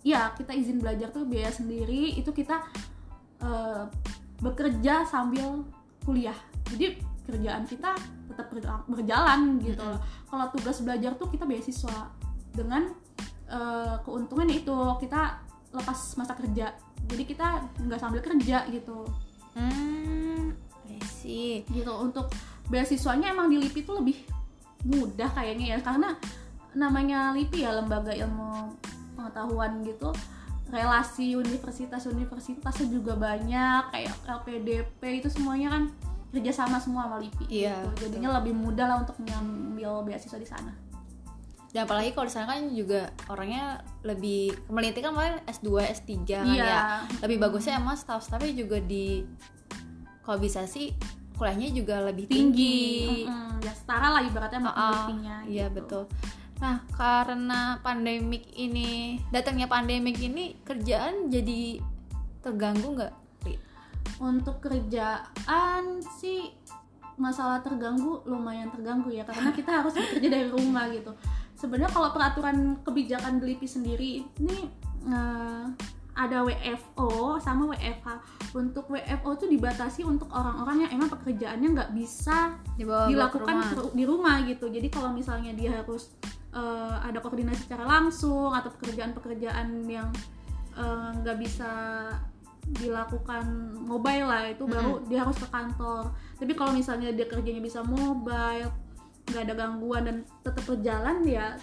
ya 0.00 0.32
kita 0.32 0.52
izin 0.52 0.76
belajar 0.76 1.08
tuh 1.08 1.24
biaya 1.24 1.48
sendiri 1.48 2.12
itu 2.12 2.28
kita 2.30 2.64
eh, 3.40 3.84
bekerja 4.38 5.04
sambil 5.04 5.64
kuliah 6.00 6.36
jadi 6.68 6.96
kerjaan 7.24 7.64
kita 7.64 7.92
tetap 8.28 8.46
berja- 8.48 8.84
berjalan 8.86 9.56
gitu 9.58 9.80
loh 9.80 10.00
kalau 10.24 10.48
tugas 10.48 10.80
belajar 10.80 11.12
tuh 11.16 11.28
kita 11.28 11.44
beasiswa 11.44 12.12
dengan 12.52 12.92
eh, 13.50 13.94
keuntungan 14.02 14.48
itu 14.50 14.76
kita 15.02 15.42
lepas 15.72 15.98
masa 16.18 16.32
kerja. 16.34 16.72
Jadi 17.06 17.22
kita 17.22 17.62
nggak 17.82 18.00
sambil 18.00 18.20
kerja 18.22 18.66
gitu. 18.70 19.06
Hmm 19.56 20.56
see. 21.26 21.66
Gitu 21.66 21.90
untuk 21.90 22.30
beasiswanya 22.70 23.34
emang 23.34 23.50
di 23.50 23.58
LIPI 23.58 23.80
itu 23.82 23.92
lebih 23.92 24.16
mudah 24.86 25.30
kayaknya 25.34 25.74
ya. 25.74 25.78
Karena 25.82 26.14
namanya 26.76 27.34
LIPI 27.34 27.58
ya 27.66 27.70
lembaga 27.74 28.14
ilmu 28.14 28.78
pengetahuan 29.18 29.82
gitu. 29.82 30.14
Relasi 30.66 31.38
universitas-universitasnya 31.38 32.90
juga 32.90 33.14
banyak 33.14 33.94
kayak 33.94 34.14
LPDP 34.26 35.22
itu 35.22 35.30
semuanya 35.30 35.78
kan 35.78 35.84
kerjasama 36.34 36.82
semua 36.82 37.06
sama 37.06 37.22
LIPI 37.22 37.44
Iya, 37.48 37.86
gitu. 37.94 38.10
jadinya 38.10 38.42
lebih 38.42 38.52
mudah 38.52 38.84
lah 38.90 38.96
untuk 39.00 39.14
mengambil 39.22 40.04
beasiswa 40.04 40.36
di 40.36 40.44
sana 40.44 40.74
dan 41.76 41.84
apalagi 41.84 42.16
kalau 42.16 42.24
di 42.24 42.32
sana 42.32 42.48
kan 42.48 42.72
juga 42.72 43.12
orangnya 43.28 43.84
lebih 44.00 44.48
meneliti 44.72 45.04
kan 45.04 45.12
kemarin 45.12 45.44
S2 45.44 45.68
S3 45.92 46.08
kan 46.24 46.48
Iya. 46.48 46.64
ya 46.64 46.80
lebih 47.20 47.36
bagusnya 47.36 47.76
emang 47.76 48.00
staff 48.00 48.24
staffnya 48.24 48.48
juga 48.56 48.80
di 48.80 49.28
kalau 50.24 50.40
bisa 50.40 50.64
sih 50.64 50.96
kuliahnya 51.36 51.68
juga 51.76 52.00
lebih 52.00 52.32
tinggi, 52.32 53.28
Mm-mm, 53.28 53.60
ya 53.60 53.76
setara 53.76 54.08
lah 54.08 54.24
ibaratnya 54.24 54.56
sama 54.56 54.72
ah. 54.72 55.04
penelitinya 55.04 55.36
iya 55.44 55.68
gitu. 55.68 55.76
betul 55.76 56.02
nah 56.56 56.80
karena 56.96 57.76
pandemik 57.84 58.48
ini 58.56 59.20
datangnya 59.28 59.68
pandemik 59.68 60.16
ini 60.16 60.56
kerjaan 60.64 61.28
jadi 61.28 61.84
terganggu 62.40 62.96
nggak 62.96 63.14
untuk 64.16 64.64
kerjaan 64.64 66.00
sih 66.16 66.48
masalah 67.20 67.60
terganggu 67.60 68.24
lumayan 68.24 68.72
terganggu 68.72 69.12
ya 69.12 69.28
karena 69.28 69.52
kita 69.52 69.84
harus 69.84 69.92
bekerja 69.92 70.28
dari 70.32 70.48
rumah 70.48 70.88
gitu 70.88 71.12
sebenarnya 71.56 71.90
kalau 71.90 72.12
peraturan 72.12 72.78
kebijakan 72.84 73.40
Delipi 73.40 73.64
sendiri 73.64 74.22
ini 74.38 74.58
eh, 75.08 75.64
ada 76.16 76.40
WFO 76.44 77.36
sama 77.40 77.76
WFH 77.76 78.08
untuk 78.56 78.88
WFO 78.88 79.36
itu 79.36 79.46
dibatasi 79.52 80.00
untuk 80.04 80.32
orang-orang 80.32 80.88
yang 80.88 81.00
emang 81.00 81.12
pekerjaannya 81.12 81.68
nggak 81.76 81.90
bisa 81.92 82.56
dibawa 82.80 83.08
dilakukan 83.08 83.56
rumah. 83.76 83.92
di 83.92 84.04
rumah 84.08 84.36
gitu. 84.48 84.66
Jadi 84.72 84.88
kalau 84.88 85.12
misalnya 85.12 85.52
dia 85.52 85.76
harus 85.76 86.12
eh, 86.56 86.96
ada 87.04 87.20
koordinasi 87.20 87.68
secara 87.68 87.84
langsung 87.84 88.52
atau 88.52 88.72
pekerjaan-pekerjaan 88.76 89.84
yang 89.88 90.08
eh, 90.76 91.08
nggak 91.20 91.36
bisa 91.40 91.72
dilakukan 92.66 93.78
mobile 93.86 94.26
lah 94.26 94.50
itu 94.50 94.66
baru 94.66 95.04
dia 95.06 95.22
harus 95.22 95.36
ke 95.36 95.48
kantor. 95.52 96.16
Tapi 96.40 96.52
kalau 96.56 96.72
misalnya 96.72 97.12
dia 97.12 97.28
kerjanya 97.28 97.60
bisa 97.60 97.84
mobile 97.84 98.85
nggak 99.30 99.42
ada 99.50 99.54
gangguan 99.54 100.02
dan 100.06 100.16
tetap 100.42 100.64
berjalan 100.64 101.16
ya 101.26 101.58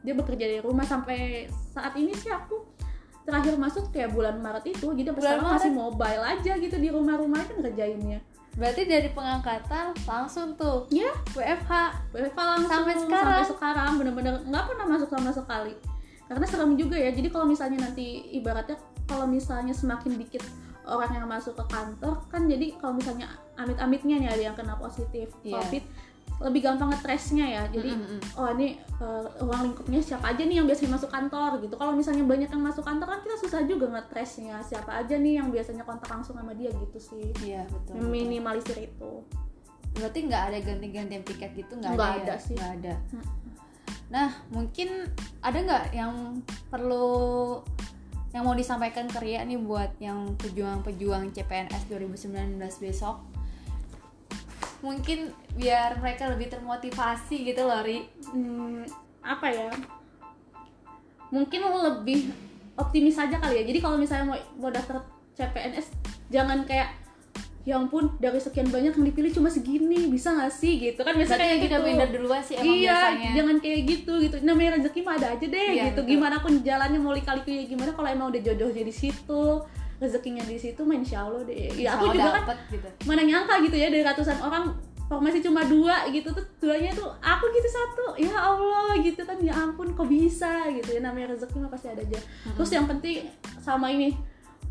dia 0.00 0.14
bekerja 0.16 0.44
dari 0.48 0.62
rumah. 0.64 0.84
Sampai 0.84 1.46
saat 1.70 1.94
ini 1.94 2.12
sih 2.16 2.32
aku 2.32 2.64
terakhir 3.24 3.54
masuk 3.60 3.92
kayak 3.92 4.10
bulan 4.10 4.40
Maret 4.40 4.64
itu 4.66 4.90
jadi 4.96 5.12
Bulan 5.12 5.38
sekarang 5.38 5.44
masih 5.54 5.72
mobile 5.76 6.22
aja 6.24 6.52
gitu 6.56 6.76
di 6.80 6.88
rumah-rumah 6.88 7.40
kan 7.46 7.56
ngerjainnya. 7.62 8.18
Berarti 8.58 8.82
dari 8.88 9.08
pengangkatan 9.14 9.94
langsung 10.08 10.58
tuh? 10.58 10.90
Ya 10.90 11.14
WFH 11.38 11.70
WFH 12.10 12.38
langsung 12.38 12.72
Sampai 12.72 12.94
sekarang? 12.98 13.38
sampai 13.38 13.46
sekarang 13.46 13.90
bener-bener 14.02 14.34
nggak 14.42 14.64
pernah 14.66 14.86
masuk 14.90 15.08
sama 15.12 15.30
sekali. 15.30 15.74
Karena 16.26 16.46
serem 16.46 16.74
juga 16.74 16.98
ya 16.98 17.10
jadi 17.14 17.28
kalau 17.30 17.46
misalnya 17.46 17.86
nanti 17.86 18.26
ibaratnya 18.34 18.78
kalau 19.06 19.26
misalnya 19.26 19.74
semakin 19.74 20.18
dikit 20.18 20.42
orang 20.86 21.10
yang 21.14 21.26
masuk 21.30 21.54
ke 21.54 21.64
kantor 21.70 22.18
kan 22.30 22.50
jadi 22.50 22.74
kalau 22.78 22.98
misalnya 22.98 23.30
amit-amitnya 23.54 24.16
nih 24.18 24.30
ada 24.30 24.42
yang 24.50 24.56
kena 24.58 24.74
positif 24.74 25.30
Iya. 25.42 25.58
covid 25.58 25.82
lebih 26.40 26.64
gampang 26.64 26.88
ngetresnya 26.88 27.46
ya 27.46 27.62
jadi 27.68 27.92
Mm, 27.92 28.00
mm, 28.00 28.16
mm. 28.16 28.40
oh 28.40 28.48
ini 28.56 28.68
eh, 28.80 29.24
ruang 29.44 29.60
lingkupnya 29.68 30.00
siapa 30.00 30.32
aja 30.32 30.42
nih 30.48 30.56
yang 30.56 30.66
biasanya 30.66 30.96
masuk 30.96 31.10
kantor 31.12 31.60
gitu 31.60 31.74
kalau 31.76 31.92
misalnya 31.92 32.24
banyak 32.24 32.48
yang 32.48 32.64
masuk 32.64 32.80
kantor 32.80 33.06
kan 33.12 33.20
kita 33.20 33.36
susah 33.44 33.60
juga 33.68 33.86
ngetresnya 33.92 34.56
siapa 34.64 35.04
aja 35.04 35.20
nih 35.20 35.36
yang 35.36 35.52
biasanya 35.52 35.84
kontak 35.84 36.08
langsung 36.08 36.40
sama 36.40 36.56
dia 36.56 36.72
gitu 36.72 36.96
sih 36.96 37.28
iya 37.44 37.68
betul, 37.68 38.00
betul. 38.00 38.08
minimalisir 38.08 38.78
itu 38.80 39.12
berarti 39.92 40.18
nggak 40.24 40.42
ada 40.48 40.58
ganti-gantian 40.64 41.22
tiket 41.28 41.50
gitu 41.52 41.72
nggak 41.76 41.92
ada, 41.92 42.08
ada 42.16 42.34
ya? 42.34 42.36
sih. 42.40 42.56
nggak 42.56 42.72
ada 42.80 42.94
Hmm. 43.12 43.26
nah 44.10 44.30
mungkin 44.50 44.88
ada 45.44 45.58
nggak 45.60 45.84
yang 45.94 46.42
perlu 46.66 47.60
yang 48.30 48.46
mau 48.46 48.54
disampaikan 48.54 49.10
ke 49.10 49.18
Ria 49.18 49.42
nih 49.42 49.58
buat 49.58 49.98
yang 49.98 50.38
pejuang-pejuang 50.38 51.34
CPNS 51.34 51.90
2019 51.90 52.58
besok 52.78 53.29
mungkin 54.80 55.32
biar 55.54 56.00
mereka 56.00 56.28
lebih 56.28 56.48
termotivasi 56.48 57.44
gitu 57.44 57.62
loh 57.64 57.84
Ri. 57.84 58.08
Hmm, 58.32 58.84
apa 59.20 59.46
ya? 59.48 59.70
Mungkin 61.30 61.60
lebih 61.62 62.32
optimis 62.74 63.16
aja 63.16 63.38
kali 63.38 63.60
ya. 63.60 63.64
Jadi 63.68 63.78
kalau 63.78 63.96
misalnya 63.96 64.24
mau, 64.26 64.38
mau 64.58 64.70
daftar 64.72 65.04
CPNS 65.36 65.92
jangan 66.28 66.64
kayak 66.64 66.96
ya 67.60 67.76
ampun 67.76 68.08
dari 68.16 68.40
sekian 68.40 68.72
banyak 68.72 68.96
yang 68.96 69.04
dipilih 69.04 69.36
cuma 69.36 69.52
segini 69.52 70.08
bisa 70.08 70.32
gak 70.32 70.48
sih? 70.50 70.80
Gitu. 70.80 70.96
Kan 71.04 71.12
biasanya 71.14 71.44
kayak 71.44 71.60
gitu. 71.68 71.76
minder 71.84 72.08
duluan 72.08 72.40
sih 72.40 72.56
emang 72.56 72.72
iya 72.72 72.96
biasanya. 73.12 73.30
jangan 73.36 73.56
kayak 73.60 73.80
gitu 73.84 74.12
gitu. 74.24 74.36
Namanya 74.40 74.70
rezeki 74.80 75.00
mah 75.04 75.14
ada 75.20 75.26
aja 75.36 75.44
deh 75.46 75.68
Iya, 75.76 75.84
gitu. 75.92 76.00
betul. 76.02 76.10
gimana 76.16 76.36
pun 76.40 76.52
jalannya 76.64 76.98
mau 76.98 77.12
lika-liku 77.12 77.52
ya 77.52 77.64
gimana 77.68 77.92
kalau 77.92 78.08
emang 78.08 78.32
udah 78.32 78.40
jodohnya 78.42 78.82
di 78.82 78.94
situ 78.96 79.44
rezekinya 80.00 80.40
di 80.48 80.56
situ 80.56 80.80
insya 80.88 81.28
Allah 81.28 81.44
deh. 81.44 81.68
Ya 81.76 81.92
aku 81.94 82.10
juga 82.10 82.32
kan 82.32 82.48
dapet 82.48 82.58
gitu. 82.72 82.88
mana 83.04 83.22
nyangka 83.22 83.60
gitu 83.68 83.76
ya 83.76 83.92
dari 83.92 84.00
ratusan 84.00 84.40
orang 84.40 84.72
formasi 85.10 85.42
cuma 85.44 85.60
dua 85.66 86.06
gitu 86.08 86.30
tuh 86.32 86.46
duanya 86.62 86.94
tuh 86.94 87.10
aku 87.18 87.44
gitu 87.50 87.68
satu 87.68 88.06
ya 88.16 88.30
Allah 88.32 88.94
gitu 89.02 89.20
kan 89.26 89.36
ya 89.42 89.52
ampun 89.52 89.92
kok 89.92 90.06
bisa 90.06 90.70
gitu 90.72 90.96
ya 90.96 91.00
namanya 91.04 91.36
rezeki 91.36 91.60
mah 91.60 91.70
pasti 91.70 91.92
ada 91.92 92.00
aja. 92.00 92.16
Terus 92.56 92.70
yang 92.72 92.88
penting 92.88 93.28
sama 93.60 93.92
ini 93.92 94.16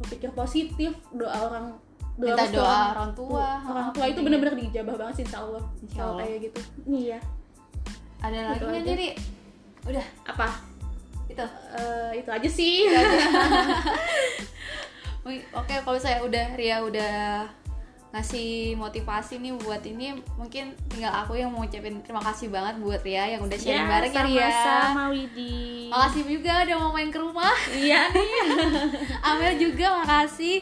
berpikir 0.01 0.31
positif 0.33 0.95
doa 1.11 1.37
orang 1.51 1.65
minta 2.19 2.39
restu 2.43 2.59
doa 2.59 2.79
orang 2.95 3.11
tua 3.15 3.47
orang 3.63 3.87
tua 3.95 4.05
itu 4.11 4.19
bener-bener 4.23 4.55
dijabah 4.57 4.95
banget 4.97 5.21
sih 5.21 5.23
insya 5.29 5.39
Allah. 5.45 5.63
Insya 5.85 6.01
Allah. 6.03 6.23
kayak 6.25 6.37
gitu. 6.49 6.59
Iya. 6.89 7.19
Ada 8.19 8.37
lagi 8.49 8.57
Itu 8.57 8.65
nggak 8.65 8.81
aja. 8.81 8.89
nih 8.89 8.95
Ri? 8.97 9.09
udah. 9.93 10.05
Apa? 10.27 10.47
Itu. 11.29 11.45
Eh, 11.77 12.11
itu 12.19 12.29
aja 12.33 12.49
sih. 12.49 12.75
Wih, 12.89 12.99
Oke, 15.27 15.75
kalau 15.83 15.99
saya 15.99 16.23
udah 16.23 16.55
Ria 16.55 16.81
udah 16.81 17.45
ngasih 18.09 18.73
motivasi 18.73 19.37
nih 19.37 19.53
buat 19.61 19.85
ini, 19.85 20.17
mungkin 20.33 20.73
tinggal 20.89 21.13
aku 21.13 21.37
yang 21.37 21.53
mau 21.53 21.61
ucapin 21.61 22.01
terima 22.01 22.23
kasih 22.25 22.49
banget 22.49 22.81
buat 22.81 23.01
Ria 23.05 23.37
yang 23.37 23.45
udah 23.45 23.57
sharing 23.59 23.85
bareng 23.85 24.13
ya 24.13 24.23
Ria. 24.25 24.49
sama 24.65 25.13
Widi 25.13 25.93
Makasih 25.93 26.23
juga 26.25 26.53
udah 26.65 26.77
mau 26.81 26.91
main 26.95 27.09
ke 27.13 27.19
rumah. 27.21 27.53
iya 27.77 28.09
nih 28.13 28.29
Amel 29.21 29.53
juga 29.61 30.01
makasih. 30.01 30.57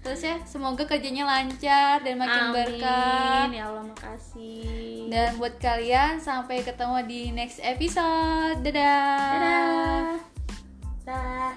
Terus 0.00 0.24
ya, 0.24 0.40
semoga 0.48 0.88
kerjanya 0.88 1.28
lancar 1.28 2.00
dan 2.00 2.16
makin 2.16 2.56
berkah. 2.56 3.52
Ya 3.52 3.68
Allah 3.68 3.84
makasih 3.84 5.12
Dan 5.12 5.36
buat 5.36 5.60
kalian 5.60 6.16
sampai 6.16 6.64
ketemu 6.64 6.96
di 7.04 7.20
next 7.36 7.60
episode. 7.60 8.64
Dadah. 8.64 9.36
dadah 9.36 10.30
dah 11.10 11.52